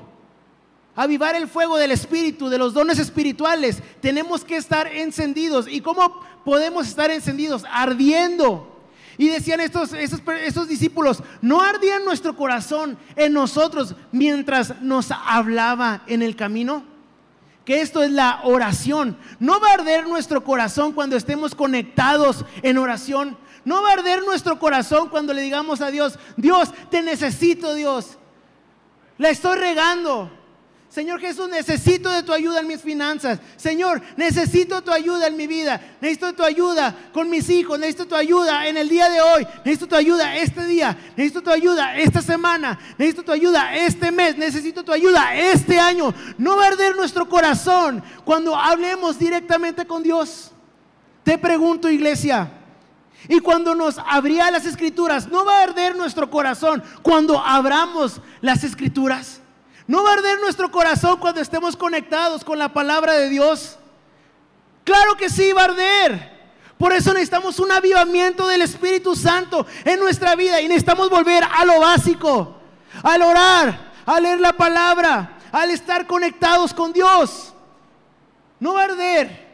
avivar 0.95 1.35
el 1.35 1.47
fuego 1.47 1.77
del 1.77 1.89
Espíritu, 1.89 2.49
de 2.49 2.59
los 2.59 2.71
dones 2.71 2.99
espirituales, 2.99 3.81
tenemos 3.99 4.45
que 4.45 4.57
estar 4.57 4.85
encendidos. 4.85 5.67
¿Y 5.67 5.81
cómo 5.81 6.21
podemos 6.45 6.87
estar 6.87 7.09
encendidos? 7.09 7.65
Ardiendo. 7.71 8.79
Y 9.17 9.29
decían 9.29 9.59
estos, 9.59 9.91
estos, 9.93 10.67
discípulos, 10.67 11.23
no 11.41 11.59
ardía 11.59 11.97
nuestro 11.97 12.35
corazón 12.35 12.95
en 13.15 13.33
nosotros 13.33 13.95
mientras 14.11 14.79
nos 14.79 15.09
hablaba 15.09 16.03
en 16.05 16.21
el 16.21 16.35
camino. 16.35 16.83
Que 17.65 17.81
esto 17.81 18.03
es 18.03 18.11
la 18.11 18.41
oración. 18.43 19.17
No 19.39 19.59
va 19.59 19.69
a 19.69 19.73
arder 19.73 20.07
nuestro 20.07 20.43
corazón 20.43 20.93
cuando 20.93 21.15
estemos 21.15 21.55
conectados 21.55 22.45
en 22.61 22.77
oración. 22.77 23.35
No 23.67 23.81
va 23.81 23.89
a 23.89 23.93
arder 23.95 24.23
nuestro 24.23 24.57
corazón 24.57 25.09
cuando 25.09 25.33
le 25.33 25.41
digamos 25.41 25.81
a 25.81 25.91
Dios, 25.91 26.17
Dios, 26.37 26.69
te 26.89 27.01
necesito 27.01 27.73
Dios. 27.73 28.17
La 29.17 29.29
estoy 29.29 29.57
regando. 29.57 30.31
Señor 30.87 31.19
Jesús, 31.19 31.49
necesito 31.49 32.09
de 32.09 32.23
tu 32.23 32.31
ayuda 32.31 32.61
en 32.61 32.67
mis 32.67 32.79
finanzas. 32.79 33.41
Señor, 33.57 34.01
necesito 34.15 34.81
tu 34.81 34.91
ayuda 34.91 35.27
en 35.27 35.35
mi 35.35 35.47
vida. 35.47 35.81
Necesito 35.99 36.31
tu 36.31 36.43
ayuda 36.43 36.95
con 37.11 37.29
mis 37.29 37.49
hijos. 37.49 37.77
Necesito 37.77 38.07
tu 38.07 38.15
ayuda 38.15 38.69
en 38.69 38.77
el 38.77 38.87
día 38.87 39.09
de 39.09 39.19
hoy. 39.19 39.45
Necesito 39.65 39.87
tu 39.87 39.95
ayuda 39.97 40.37
este 40.37 40.65
día. 40.65 40.97
Necesito 41.17 41.43
tu 41.43 41.51
ayuda 41.51 41.97
esta 41.97 42.21
semana. 42.21 42.79
Necesito 42.97 43.23
tu 43.23 43.33
ayuda 43.33 43.75
este 43.75 44.13
mes. 44.13 44.37
Necesito 44.37 44.85
tu 44.85 44.93
ayuda 44.93 45.35
este 45.35 45.77
año. 45.77 46.13
No 46.37 46.55
va 46.55 46.63
a 46.63 46.67
arder 46.67 46.95
nuestro 46.95 47.27
corazón 47.27 48.01
cuando 48.23 48.55
hablemos 48.55 49.19
directamente 49.19 49.85
con 49.85 50.03
Dios. 50.03 50.53
Te 51.25 51.37
pregunto, 51.37 51.89
iglesia. 51.89 52.49
Y 53.27 53.39
cuando 53.39 53.75
nos 53.75 53.97
abría 54.05 54.51
las 54.51 54.65
escrituras, 54.65 55.27
¿no 55.27 55.43
va 55.43 55.59
a 55.59 55.63
arder 55.63 55.95
nuestro 55.95 56.29
corazón 56.29 56.83
cuando 57.01 57.39
abramos 57.39 58.21
las 58.41 58.63
escrituras? 58.63 59.41
¿No 59.87 60.03
va 60.03 60.11
a 60.11 60.13
arder 60.13 60.39
nuestro 60.39 60.69
corazón 60.71 61.17
cuando 61.17 61.41
estemos 61.41 61.75
conectados 61.75 62.43
con 62.43 62.59
la 62.59 62.73
palabra 62.73 63.13
de 63.13 63.29
Dios? 63.29 63.77
Claro 64.83 65.15
que 65.15 65.29
sí, 65.29 65.51
va 65.51 65.61
a 65.61 65.65
arder. 65.65 66.37
Por 66.77 66.93
eso 66.93 67.11
necesitamos 67.11 67.59
un 67.59 67.71
avivamiento 67.71 68.47
del 68.47 68.61
Espíritu 68.61 69.15
Santo 69.15 69.65
en 69.83 69.99
nuestra 69.99 70.35
vida 70.35 70.61
y 70.61 70.67
necesitamos 70.67 71.09
volver 71.09 71.43
a 71.43 71.65
lo 71.65 71.79
básico, 71.79 72.55
al 73.01 73.21
orar, 73.23 73.93
a 74.05 74.19
leer 74.19 74.39
la 74.39 74.53
palabra, 74.53 75.39
al 75.51 75.71
estar 75.71 76.05
conectados 76.05 76.73
con 76.73 76.93
Dios. 76.93 77.53
No 78.59 78.73
va 78.73 78.81
a 78.81 78.85
arder 78.85 79.47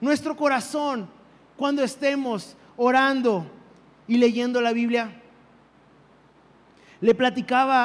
nuestro 0.00 0.36
corazón 0.36 1.08
cuando 1.56 1.82
estemos 1.82 2.56
orando 2.82 3.46
y 4.08 4.16
leyendo 4.16 4.62
la 4.62 4.72
Biblia. 4.72 5.12
Le 7.02 7.14
platicaba 7.14 7.84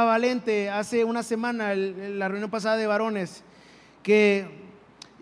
a, 0.00 0.04
Valente 0.04 0.68
hace 0.68 1.02
una 1.02 1.22
semana, 1.22 1.72
en 1.72 2.18
la 2.18 2.28
reunión 2.28 2.50
pasada 2.50 2.76
de 2.76 2.86
varones, 2.86 3.42
que 4.02 4.46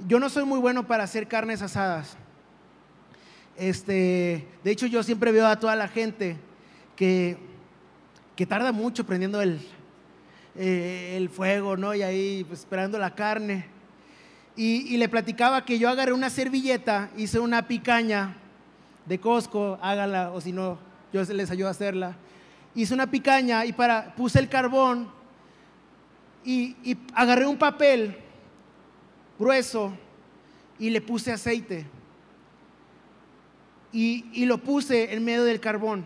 yo 0.08 0.18
no 0.18 0.28
soy 0.28 0.44
muy 0.44 0.58
bueno 0.58 0.88
para 0.88 1.04
hacer 1.04 1.28
carnes 1.28 1.62
asadas. 1.62 2.16
Este, 3.56 4.48
de 4.64 4.70
hecho, 4.72 4.86
yo 4.86 5.04
siempre 5.04 5.30
veo 5.30 5.46
a 5.46 5.60
toda 5.60 5.76
la 5.76 5.86
gente 5.86 6.36
que, 6.96 7.38
que 8.34 8.44
tarda 8.44 8.72
mucho 8.72 9.06
prendiendo 9.06 9.40
el, 9.40 9.60
eh, 10.56 11.14
el 11.16 11.28
fuego, 11.28 11.76
¿no? 11.76 11.94
Y 11.94 12.02
ahí 12.02 12.44
pues, 12.48 12.60
esperando 12.60 12.98
la 12.98 13.14
carne. 13.14 13.66
Y, 14.56 14.92
y, 14.92 14.96
le 14.96 15.08
platicaba 15.08 15.64
que 15.64 15.78
yo 15.78 15.88
agarré 15.88 16.12
una 16.12 16.28
servilleta, 16.28 17.10
hice 17.16 17.38
una 17.38 17.68
picaña 17.68 18.41
de 19.06 19.18
Costco, 19.18 19.78
hágala, 19.82 20.32
o 20.32 20.40
si 20.40 20.52
no, 20.52 20.78
yo 21.12 21.22
les 21.24 21.50
ayudo 21.50 21.68
a 21.68 21.72
hacerla 21.72 22.16
hice 22.74 22.94
una 22.94 23.10
picaña 23.10 23.64
y 23.64 23.72
para, 23.72 24.14
puse 24.14 24.38
el 24.38 24.48
carbón 24.48 25.10
y, 26.44 26.96
agarré 27.14 27.46
un 27.46 27.56
papel 27.56 28.16
grueso 29.38 29.92
y 30.78 30.90
le 30.90 31.00
puse 31.00 31.32
aceite. 31.32 31.86
Y, 33.92 34.46
lo 34.46 34.58
puse 34.58 35.12
en 35.12 35.24
medio 35.24 35.44
del 35.44 35.60
carbón. 35.60 36.04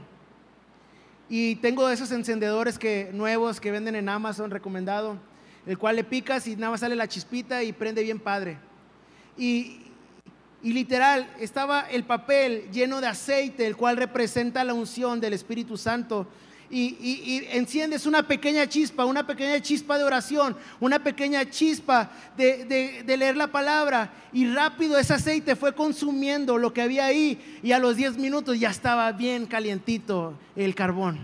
Y 1.29 1.57
tengo 1.57 1.89
esos 1.89 2.11
encendedores 2.13 2.79
que, 2.79 3.11
nuevos 3.13 3.61
que 3.61 3.71
venden 3.71 3.95
en 3.95 4.09
Amazon, 4.09 4.51
recomendado, 4.51 5.17
el 5.67 5.79
cual 5.79 5.97
le 5.97 6.05
picas 6.05 6.47
y 6.47 6.57
nada 6.57 6.73
más 6.73 6.81
sale 6.81 6.97
la 6.97 7.09
chispita 7.09 7.63
y 7.63 7.73
prende 7.73 8.03
bien 8.03 8.19
padre. 8.19 8.59
Y, 9.39 9.86
y 10.67 10.73
literal, 10.73 11.31
estaba 11.39 11.83
el 11.83 12.03
papel 12.03 12.69
lleno 12.73 13.01
de 13.01 13.07
aceite, 13.07 13.69
el 13.69 13.77
cual 13.77 13.97
representa 13.97 14.65
la 14.65 14.75
unción 14.75 15.21
del 15.21 15.33
Espíritu 15.33 15.77
Santo 15.77 16.27
y, 16.69 17.47
enciendes 17.53 18.05
una 18.05 18.27
pequeña 18.27 18.69
chispa, 18.69 19.05
una 19.05 19.25
pequeña 19.25 19.63
chispa 19.63 19.97
de 19.97 20.03
oración, 20.03 20.57
una 20.81 20.99
pequeña 20.99 21.49
chispa 21.49 22.11
de, 22.37 23.05
leer 23.07 23.37
la 23.37 23.47
palabra 23.47 24.13
y 24.33 24.53
rápido 24.53 24.99
ese 24.99 25.15
aceite 25.15 25.55
fue 25.55 25.73
consumiendo 25.73 26.59
lo 26.59 26.73
que 26.73 26.83
había 26.83 27.05
ahí 27.05 27.61
y 27.63 27.71
a 27.71 27.79
los 27.79 27.95
10 27.95 28.19
minutos 28.19 28.59
ya 28.59 28.71
estaba 28.71 29.13
bien 29.13 29.47
calientito 29.47 30.37
el 30.57 30.75
carbón 30.75 31.21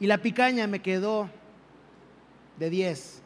y 0.00 0.06
la 0.06 0.16
picaña 0.16 0.66
me 0.66 0.80
quedó 0.80 1.28
de 2.58 2.70
10. 2.70 3.20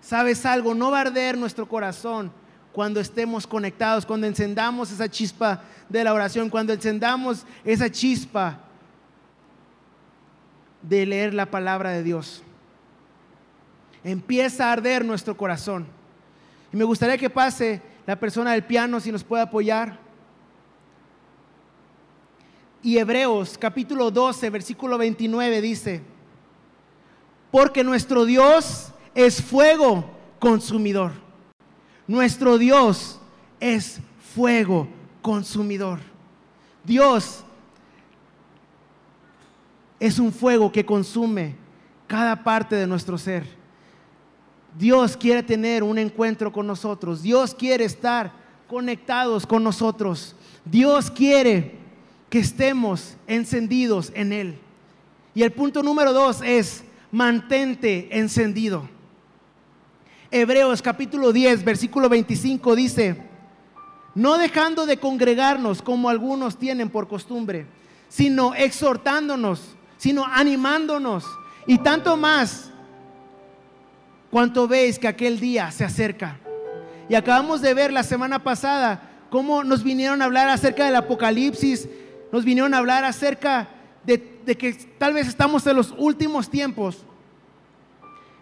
¿Sabes 0.00 0.44
algo? 0.44 0.74
No 0.74 0.90
va 0.90 0.98
a 0.98 1.02
arder 1.02 1.38
nuestro 1.38 1.68
corazón 1.68 2.41
cuando 2.72 3.00
estemos 3.00 3.46
conectados, 3.46 4.06
cuando 4.06 4.26
encendamos 4.26 4.90
esa 4.90 5.08
chispa 5.08 5.62
de 5.88 6.04
la 6.04 6.14
oración, 6.14 6.48
cuando 6.48 6.72
encendamos 6.72 7.44
esa 7.64 7.90
chispa 7.90 8.58
de 10.80 11.06
leer 11.06 11.34
la 11.34 11.46
palabra 11.46 11.90
de 11.90 12.02
Dios. 12.02 12.42
Empieza 14.02 14.68
a 14.68 14.72
arder 14.72 15.04
nuestro 15.04 15.36
corazón. 15.36 15.86
Y 16.72 16.76
me 16.76 16.84
gustaría 16.84 17.18
que 17.18 17.30
pase 17.30 17.82
la 18.06 18.18
persona 18.18 18.52
del 18.52 18.64
piano 18.64 18.98
si 18.98 19.12
nos 19.12 19.22
puede 19.22 19.42
apoyar. 19.42 19.98
Y 22.82 22.98
Hebreos 22.98 23.56
capítulo 23.58 24.10
12, 24.10 24.50
versículo 24.50 24.98
29 24.98 25.60
dice, 25.60 26.02
porque 27.52 27.84
nuestro 27.84 28.24
Dios 28.24 28.92
es 29.14 29.40
fuego 29.40 30.10
consumidor. 30.40 31.12
Nuestro 32.06 32.58
Dios 32.58 33.18
es 33.60 34.00
fuego 34.34 34.88
consumidor. 35.20 36.00
Dios 36.84 37.44
es 40.00 40.18
un 40.18 40.32
fuego 40.32 40.72
que 40.72 40.84
consume 40.84 41.54
cada 42.06 42.42
parte 42.42 42.74
de 42.74 42.86
nuestro 42.86 43.16
ser. 43.16 43.46
Dios 44.78 45.16
quiere 45.16 45.42
tener 45.42 45.82
un 45.82 45.98
encuentro 45.98 46.52
con 46.52 46.66
nosotros. 46.66 47.22
Dios 47.22 47.54
quiere 47.54 47.84
estar 47.84 48.32
conectados 48.68 49.46
con 49.46 49.62
nosotros. 49.62 50.34
Dios 50.64 51.10
quiere 51.10 51.76
que 52.30 52.38
estemos 52.38 53.16
encendidos 53.26 54.10
en 54.14 54.32
Él. 54.32 54.58
Y 55.34 55.42
el 55.42 55.52
punto 55.52 55.82
número 55.82 56.12
dos 56.12 56.40
es, 56.42 56.82
mantente 57.10 58.08
encendido. 58.18 58.88
Hebreos 60.34 60.80
capítulo 60.80 61.30
10, 61.30 61.62
versículo 61.62 62.08
25 62.08 62.74
dice, 62.74 63.22
no 64.14 64.38
dejando 64.38 64.86
de 64.86 64.96
congregarnos 64.96 65.82
como 65.82 66.08
algunos 66.08 66.56
tienen 66.56 66.88
por 66.88 67.06
costumbre, 67.06 67.66
sino 68.08 68.54
exhortándonos, 68.54 69.60
sino 69.98 70.24
animándonos, 70.24 71.26
y 71.66 71.76
tanto 71.76 72.16
más 72.16 72.70
cuanto 74.30 74.66
veis 74.66 74.98
que 74.98 75.06
aquel 75.06 75.38
día 75.38 75.70
se 75.70 75.84
acerca. 75.84 76.38
Y 77.10 77.14
acabamos 77.14 77.60
de 77.60 77.74
ver 77.74 77.92
la 77.92 78.02
semana 78.02 78.42
pasada 78.42 79.10
cómo 79.28 79.62
nos 79.64 79.82
vinieron 79.82 80.22
a 80.22 80.24
hablar 80.24 80.48
acerca 80.48 80.86
del 80.86 80.96
Apocalipsis, 80.96 81.90
nos 82.32 82.46
vinieron 82.46 82.72
a 82.72 82.78
hablar 82.78 83.04
acerca 83.04 83.68
de, 84.02 84.40
de 84.46 84.56
que 84.56 84.72
tal 84.96 85.12
vez 85.12 85.28
estamos 85.28 85.66
en 85.66 85.76
los 85.76 85.94
últimos 85.98 86.48
tiempos. 86.48 87.04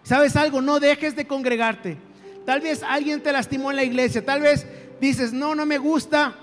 ¿Sabes 0.03 0.35
algo? 0.35 0.61
No 0.61 0.79
dejes 0.79 1.15
de 1.15 1.27
congregarte. 1.27 1.97
Tal 2.45 2.61
vez 2.61 2.83
alguien 2.83 3.21
te 3.21 3.31
lastimó 3.31 3.69
en 3.69 3.77
la 3.77 3.83
iglesia. 3.83 4.25
Tal 4.25 4.41
vez 4.41 4.65
dices, 4.99 5.31
no, 5.31 5.55
no 5.55 5.65
me 5.65 5.77
gusta. 5.77 6.35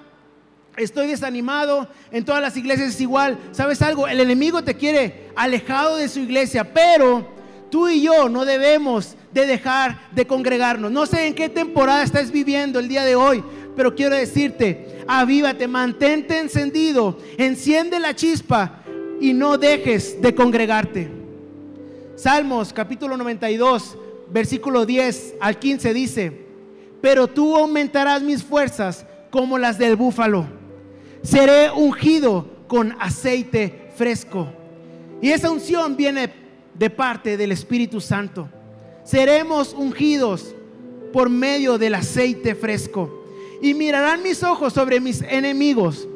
Estoy 0.77 1.09
desanimado. 1.09 1.89
En 2.13 2.25
todas 2.25 2.41
las 2.41 2.57
iglesias 2.57 2.91
es 2.91 3.01
igual. 3.01 3.39
¿Sabes 3.53 3.83
algo? 3.83 4.07
El 4.07 4.21
enemigo 4.21 4.63
te 4.63 4.75
quiere 4.75 5.31
alejado 5.35 5.97
de 5.97 6.09
su 6.09 6.21
iglesia. 6.21 6.73
Pero 6.73 7.29
tú 7.71 7.89
y 7.89 8.03
yo 8.03 8.29
no 8.29 8.45
debemos 8.45 9.17
de 9.33 9.47
dejar 9.47 9.99
de 10.13 10.27
congregarnos. 10.27 10.93
No 10.93 11.05
sé 11.07 11.27
en 11.27 11.35
qué 11.35 11.49
temporada 11.49 12.05
estás 12.05 12.31
viviendo 12.31 12.79
el 12.79 12.89
día 12.89 13.05
de 13.05 13.17
hoy. 13.17 13.43
Pero 13.75 13.95
quiero 13.95 14.15
decirte, 14.15 15.03
avívate, 15.09 15.67
mantente 15.67 16.39
encendido. 16.39 17.19
Enciende 17.37 17.99
la 17.99 18.15
chispa 18.15 18.83
y 19.21 19.33
no 19.33 19.59
dejes 19.59 20.23
de 20.23 20.35
congregarte. 20.35 21.18
Salmos 22.19 22.73
capítulo 22.73 23.16
92, 23.16 23.97
versículo 24.29 24.85
10 24.85 25.37
al 25.41 25.57
15 25.57 25.95
dice, 25.95 26.47
pero 27.01 27.29
tú 27.29 27.57
aumentarás 27.57 28.23
mis 28.23 28.43
fuerzas 28.43 29.07
como 29.31 29.57
las 29.57 29.79
del 29.79 29.95
búfalo. 29.95 30.45
Seré 31.23 31.71
ungido 31.71 32.45
con 32.66 32.97
aceite 32.99 33.91
fresco. 33.95 34.49
Y 35.23 35.31
esa 35.31 35.49
unción 35.49 35.97
viene 35.97 36.33
de 36.75 36.91
parte 36.91 37.37
del 37.37 37.53
Espíritu 37.53 38.01
Santo. 38.01 38.49
Seremos 39.05 39.73
ungidos 39.73 40.57
por 41.12 41.31
medio 41.31 41.79
del 41.79 41.95
aceite 41.95 42.57
fresco. 42.57 43.27
Y 43.62 43.75
mirarán 43.75 44.25
mis 44.25 44.43
ojos 44.43 44.73
sobre 44.73 44.99
mis 44.99 45.23
enemigos. 45.23 46.09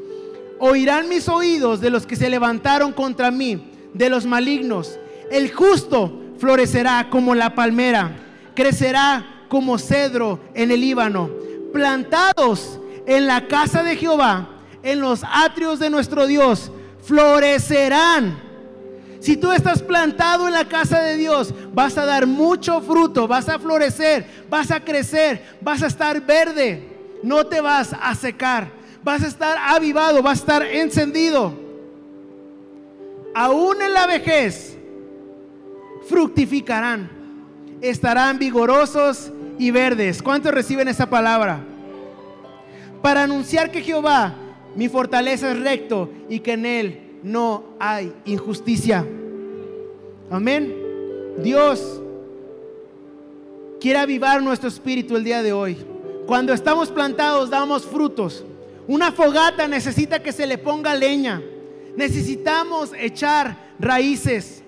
Oirán 0.59 1.09
mis 1.09 1.29
oídos 1.29 1.81
de 1.81 1.91
los 1.91 2.09
que 2.09 2.17
se 2.17 2.29
levantaron 2.29 2.93
contra 2.93 3.31
mí, 3.31 3.71
de 3.95 4.11
los 4.11 4.27
malignos 4.27 4.99
el 5.33 5.51
justo 5.51 6.13
florecerá 6.39 7.09
como 7.09 7.35
la 7.35 7.55
palmera, 7.55 8.13
crecerá 8.55 9.47
como 9.49 9.79
cedro 9.79 10.39
en 10.55 10.71
el 10.71 10.81
Líbano, 10.81 11.31
plantados 11.73 12.79
en 13.07 13.27
la 13.27 13.49
casa 13.49 13.83
de 13.83 13.97
Jehová, 13.97 14.49
en 14.83 15.01
los 15.01 15.23
atrios 15.25 15.79
de 15.79 15.89
nuestro 15.89 16.27
Dios, 16.27 16.71
florecerán. 17.03 18.39
Si 19.21 19.37
tú 19.39 19.53
estás 19.53 19.83
plantado 19.83 20.49
en 20.49 20.53
la 20.53 20.69
casa 20.69 21.01
de 21.01 21.17
Dios, 21.17 21.55
vas 21.73 21.97
a 21.97 22.05
dar 22.05 22.27
mucho 22.27 22.83
fruto, 22.83 23.27
vas 23.27 23.49
a 23.49 23.59
florecer, 23.59 24.27
vas 24.51 24.71
a 24.71 24.81
crecer, 24.81 25.57
vas 25.63 25.83
a 25.83 25.87
estar 25.87 26.21
verde, 26.21 26.89
no 27.23 27.47
te 27.47 27.63
vas 27.63 27.95
a 27.99 28.15
secar, 28.15 28.69
vas 29.03 29.23
a 29.23 29.29
estar 29.29 29.57
avivado, 29.59 30.23
vas 30.23 30.41
a 30.41 30.43
estar 30.43 30.63
encendido. 30.63 31.55
Aún 33.35 33.81
en 33.81 33.95
la 33.95 34.07
vejez, 34.07 34.77
fructificarán, 36.09 37.11
estarán 37.81 38.39
vigorosos 38.39 39.31
y 39.59 39.71
verdes. 39.71 40.23
¿Cuántos 40.23 40.53
reciben 40.53 40.89
esa 40.89 41.09
palabra? 41.09 41.65
Para 43.01 43.25
anunciar 43.25 43.71
que 43.71 43.83
Jehová, 43.83 44.35
mi 44.77 44.89
fortaleza 44.89 45.51
es 45.53 45.61
recto 45.61 46.11
y 46.29 46.41
que 46.41 46.53
en 46.53 46.67
él 46.67 47.01
no 47.23 47.65
hay 47.79 48.13
injusticia. 48.25 49.07
Amén. 50.31 50.75
Dios 51.39 52.01
quiere 53.81 53.99
avivar 53.99 54.43
nuestro 54.43 54.69
espíritu 54.69 55.17
el 55.17 55.25
día 55.25 55.43
de 55.43 55.53
hoy. 55.53 55.77
Cuando 56.27 56.53
estamos 56.53 56.91
plantados 56.91 57.51
damos 57.51 57.85
frutos. 57.85 58.45
Una 58.87 59.13
fogata 59.13 59.69
necesita 59.69 60.23
que 60.23 60.33
se 60.33 60.47
le 60.47 60.59
ponga 60.59 60.95
leña. 60.95 61.43
Necesitamos 61.97 62.93
echar 62.99 63.75
raíces. 63.79 64.62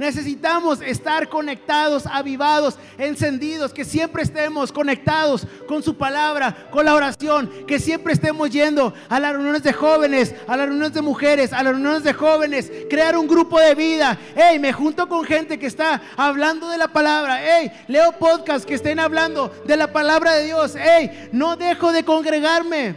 Necesitamos 0.00 0.80
estar 0.80 1.28
conectados, 1.28 2.06
avivados, 2.06 2.78
encendidos, 2.96 3.74
que 3.74 3.84
siempre 3.84 4.22
estemos 4.22 4.72
conectados 4.72 5.46
con 5.68 5.82
su 5.82 5.94
palabra, 5.94 6.68
con 6.70 6.86
la 6.86 6.94
oración, 6.94 7.50
que 7.66 7.78
siempre 7.78 8.14
estemos 8.14 8.48
yendo 8.48 8.94
a 9.10 9.20
las 9.20 9.32
reuniones 9.32 9.62
de 9.62 9.74
jóvenes, 9.74 10.34
a 10.48 10.56
las 10.56 10.68
reuniones 10.68 10.94
de 10.94 11.02
mujeres, 11.02 11.52
a 11.52 11.62
las 11.62 11.74
reuniones 11.74 12.02
de 12.02 12.14
jóvenes, 12.14 12.72
crear 12.88 13.14
un 13.14 13.28
grupo 13.28 13.60
de 13.60 13.74
vida. 13.74 14.18
Hey, 14.34 14.58
me 14.58 14.72
junto 14.72 15.06
con 15.06 15.22
gente 15.22 15.58
que 15.58 15.66
está 15.66 16.00
hablando 16.16 16.70
de 16.70 16.78
la 16.78 16.88
palabra. 16.88 17.38
Hey, 17.38 17.70
leo 17.86 18.12
podcasts 18.12 18.64
que 18.64 18.76
estén 18.76 19.00
hablando 19.00 19.52
de 19.66 19.76
la 19.76 19.92
palabra 19.92 20.32
de 20.32 20.46
Dios. 20.46 20.76
Hey, 20.80 21.28
no 21.30 21.56
dejo 21.56 21.92
de 21.92 22.04
congregarme. 22.04 22.94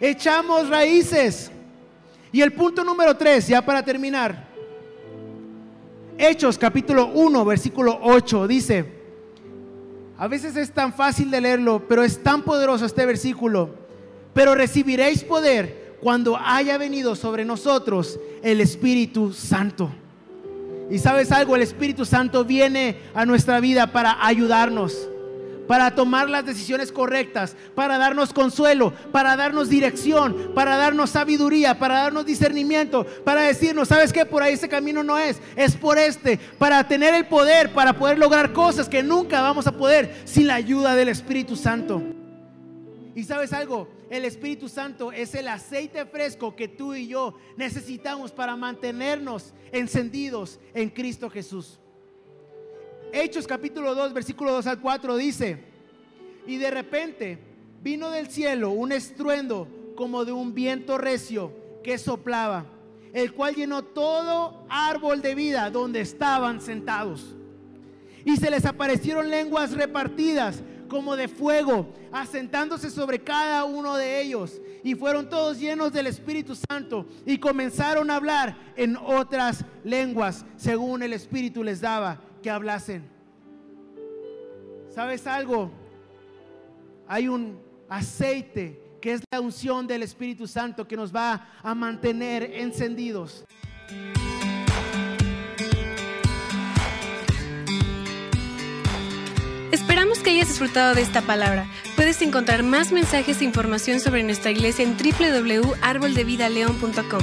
Echamos 0.00 0.68
raíces. 0.68 1.48
Y 2.32 2.42
el 2.42 2.52
punto 2.52 2.82
número 2.82 3.16
tres, 3.16 3.46
ya 3.46 3.62
para 3.62 3.84
terminar. 3.84 4.49
Hechos 6.22 6.58
capítulo 6.58 7.06
1, 7.14 7.46
versículo 7.46 7.98
8 8.02 8.46
dice, 8.46 8.84
a 10.18 10.28
veces 10.28 10.54
es 10.54 10.70
tan 10.70 10.92
fácil 10.92 11.30
de 11.30 11.40
leerlo, 11.40 11.88
pero 11.88 12.04
es 12.04 12.22
tan 12.22 12.42
poderoso 12.42 12.84
este 12.84 13.06
versículo, 13.06 13.70
pero 14.34 14.54
recibiréis 14.54 15.24
poder 15.24 15.96
cuando 16.02 16.36
haya 16.36 16.76
venido 16.76 17.16
sobre 17.16 17.46
nosotros 17.46 18.20
el 18.42 18.60
Espíritu 18.60 19.32
Santo. 19.32 19.90
Y 20.90 20.98
sabes 20.98 21.32
algo, 21.32 21.56
el 21.56 21.62
Espíritu 21.62 22.04
Santo 22.04 22.44
viene 22.44 22.98
a 23.14 23.24
nuestra 23.24 23.58
vida 23.58 23.90
para 23.90 24.26
ayudarnos 24.26 25.08
para 25.70 25.94
tomar 25.94 26.28
las 26.28 26.44
decisiones 26.44 26.90
correctas, 26.90 27.54
para 27.76 27.96
darnos 27.96 28.32
consuelo, 28.32 28.92
para 29.12 29.36
darnos 29.36 29.68
dirección, 29.68 30.50
para 30.52 30.76
darnos 30.76 31.10
sabiduría, 31.10 31.78
para 31.78 32.00
darnos 32.00 32.26
discernimiento, 32.26 33.06
para 33.24 33.42
decirnos, 33.42 33.86
¿sabes 33.86 34.12
qué? 34.12 34.26
Por 34.26 34.42
ahí 34.42 34.54
ese 34.54 34.68
camino 34.68 35.04
no 35.04 35.16
es, 35.16 35.40
es 35.54 35.76
por 35.76 35.96
este, 35.96 36.38
para 36.58 36.88
tener 36.88 37.14
el 37.14 37.28
poder, 37.28 37.72
para 37.72 37.96
poder 37.96 38.18
lograr 38.18 38.52
cosas 38.52 38.88
que 38.88 39.04
nunca 39.04 39.42
vamos 39.42 39.68
a 39.68 39.70
poder 39.70 40.22
sin 40.24 40.48
la 40.48 40.56
ayuda 40.56 40.96
del 40.96 41.08
Espíritu 41.08 41.54
Santo. 41.54 42.02
Y 43.14 43.22
sabes 43.22 43.52
algo, 43.52 43.86
el 44.10 44.24
Espíritu 44.24 44.68
Santo 44.68 45.12
es 45.12 45.36
el 45.36 45.46
aceite 45.46 46.04
fresco 46.04 46.56
que 46.56 46.66
tú 46.66 46.96
y 46.96 47.06
yo 47.06 47.36
necesitamos 47.56 48.32
para 48.32 48.56
mantenernos 48.56 49.54
encendidos 49.70 50.58
en 50.74 50.90
Cristo 50.90 51.30
Jesús. 51.30 51.78
Hechos 53.12 53.46
capítulo 53.46 53.94
2, 53.94 54.12
versículo 54.12 54.52
2 54.52 54.66
al 54.68 54.80
4 54.80 55.16
dice, 55.16 55.64
y 56.46 56.56
de 56.56 56.70
repente 56.70 57.38
vino 57.82 58.10
del 58.10 58.28
cielo 58.28 58.70
un 58.70 58.92
estruendo 58.92 59.66
como 59.96 60.24
de 60.24 60.32
un 60.32 60.54
viento 60.54 60.96
recio 60.96 61.52
que 61.82 61.98
soplaba, 61.98 62.66
el 63.12 63.32
cual 63.32 63.54
llenó 63.54 63.82
todo 63.82 64.64
árbol 64.68 65.22
de 65.22 65.34
vida 65.34 65.70
donde 65.70 66.00
estaban 66.00 66.60
sentados. 66.60 67.36
Y 68.24 68.36
se 68.36 68.50
les 68.50 68.64
aparecieron 68.64 69.28
lenguas 69.28 69.72
repartidas 69.72 70.62
como 70.88 71.16
de 71.16 71.26
fuego, 71.26 71.88
asentándose 72.12 72.90
sobre 72.90 73.20
cada 73.20 73.64
uno 73.64 73.96
de 73.96 74.20
ellos. 74.20 74.60
Y 74.84 74.94
fueron 74.94 75.28
todos 75.28 75.58
llenos 75.58 75.92
del 75.92 76.06
Espíritu 76.06 76.54
Santo 76.54 77.06
y 77.24 77.38
comenzaron 77.38 78.10
a 78.10 78.16
hablar 78.16 78.56
en 78.76 78.96
otras 78.96 79.64
lenguas, 79.84 80.44
según 80.56 81.02
el 81.02 81.12
Espíritu 81.12 81.64
les 81.64 81.80
daba 81.80 82.20
que 82.42 82.50
hablasen. 82.50 83.08
¿Sabes 84.94 85.26
algo? 85.26 85.70
Hay 87.06 87.28
un 87.28 87.58
aceite 87.88 88.80
que 89.00 89.14
es 89.14 89.22
la 89.30 89.40
unción 89.40 89.86
del 89.86 90.02
Espíritu 90.02 90.46
Santo 90.46 90.86
que 90.86 90.94
nos 90.96 91.14
va 91.14 91.48
a 91.62 91.74
mantener 91.74 92.42
encendidos. 92.54 93.44
Esperamos 99.72 100.18
que 100.18 100.30
hayas 100.30 100.48
disfrutado 100.48 100.94
de 100.94 101.02
esta 101.02 101.22
palabra. 101.22 101.66
Puedes 101.96 102.20
encontrar 102.22 102.62
más 102.62 102.92
mensajes 102.92 103.40
e 103.40 103.44
información 103.44 103.98
sobre 104.00 104.22
nuestra 104.22 104.50
iglesia 104.50 104.84
en 104.84 104.96
www.arboldevidaleon.com. 104.96 107.22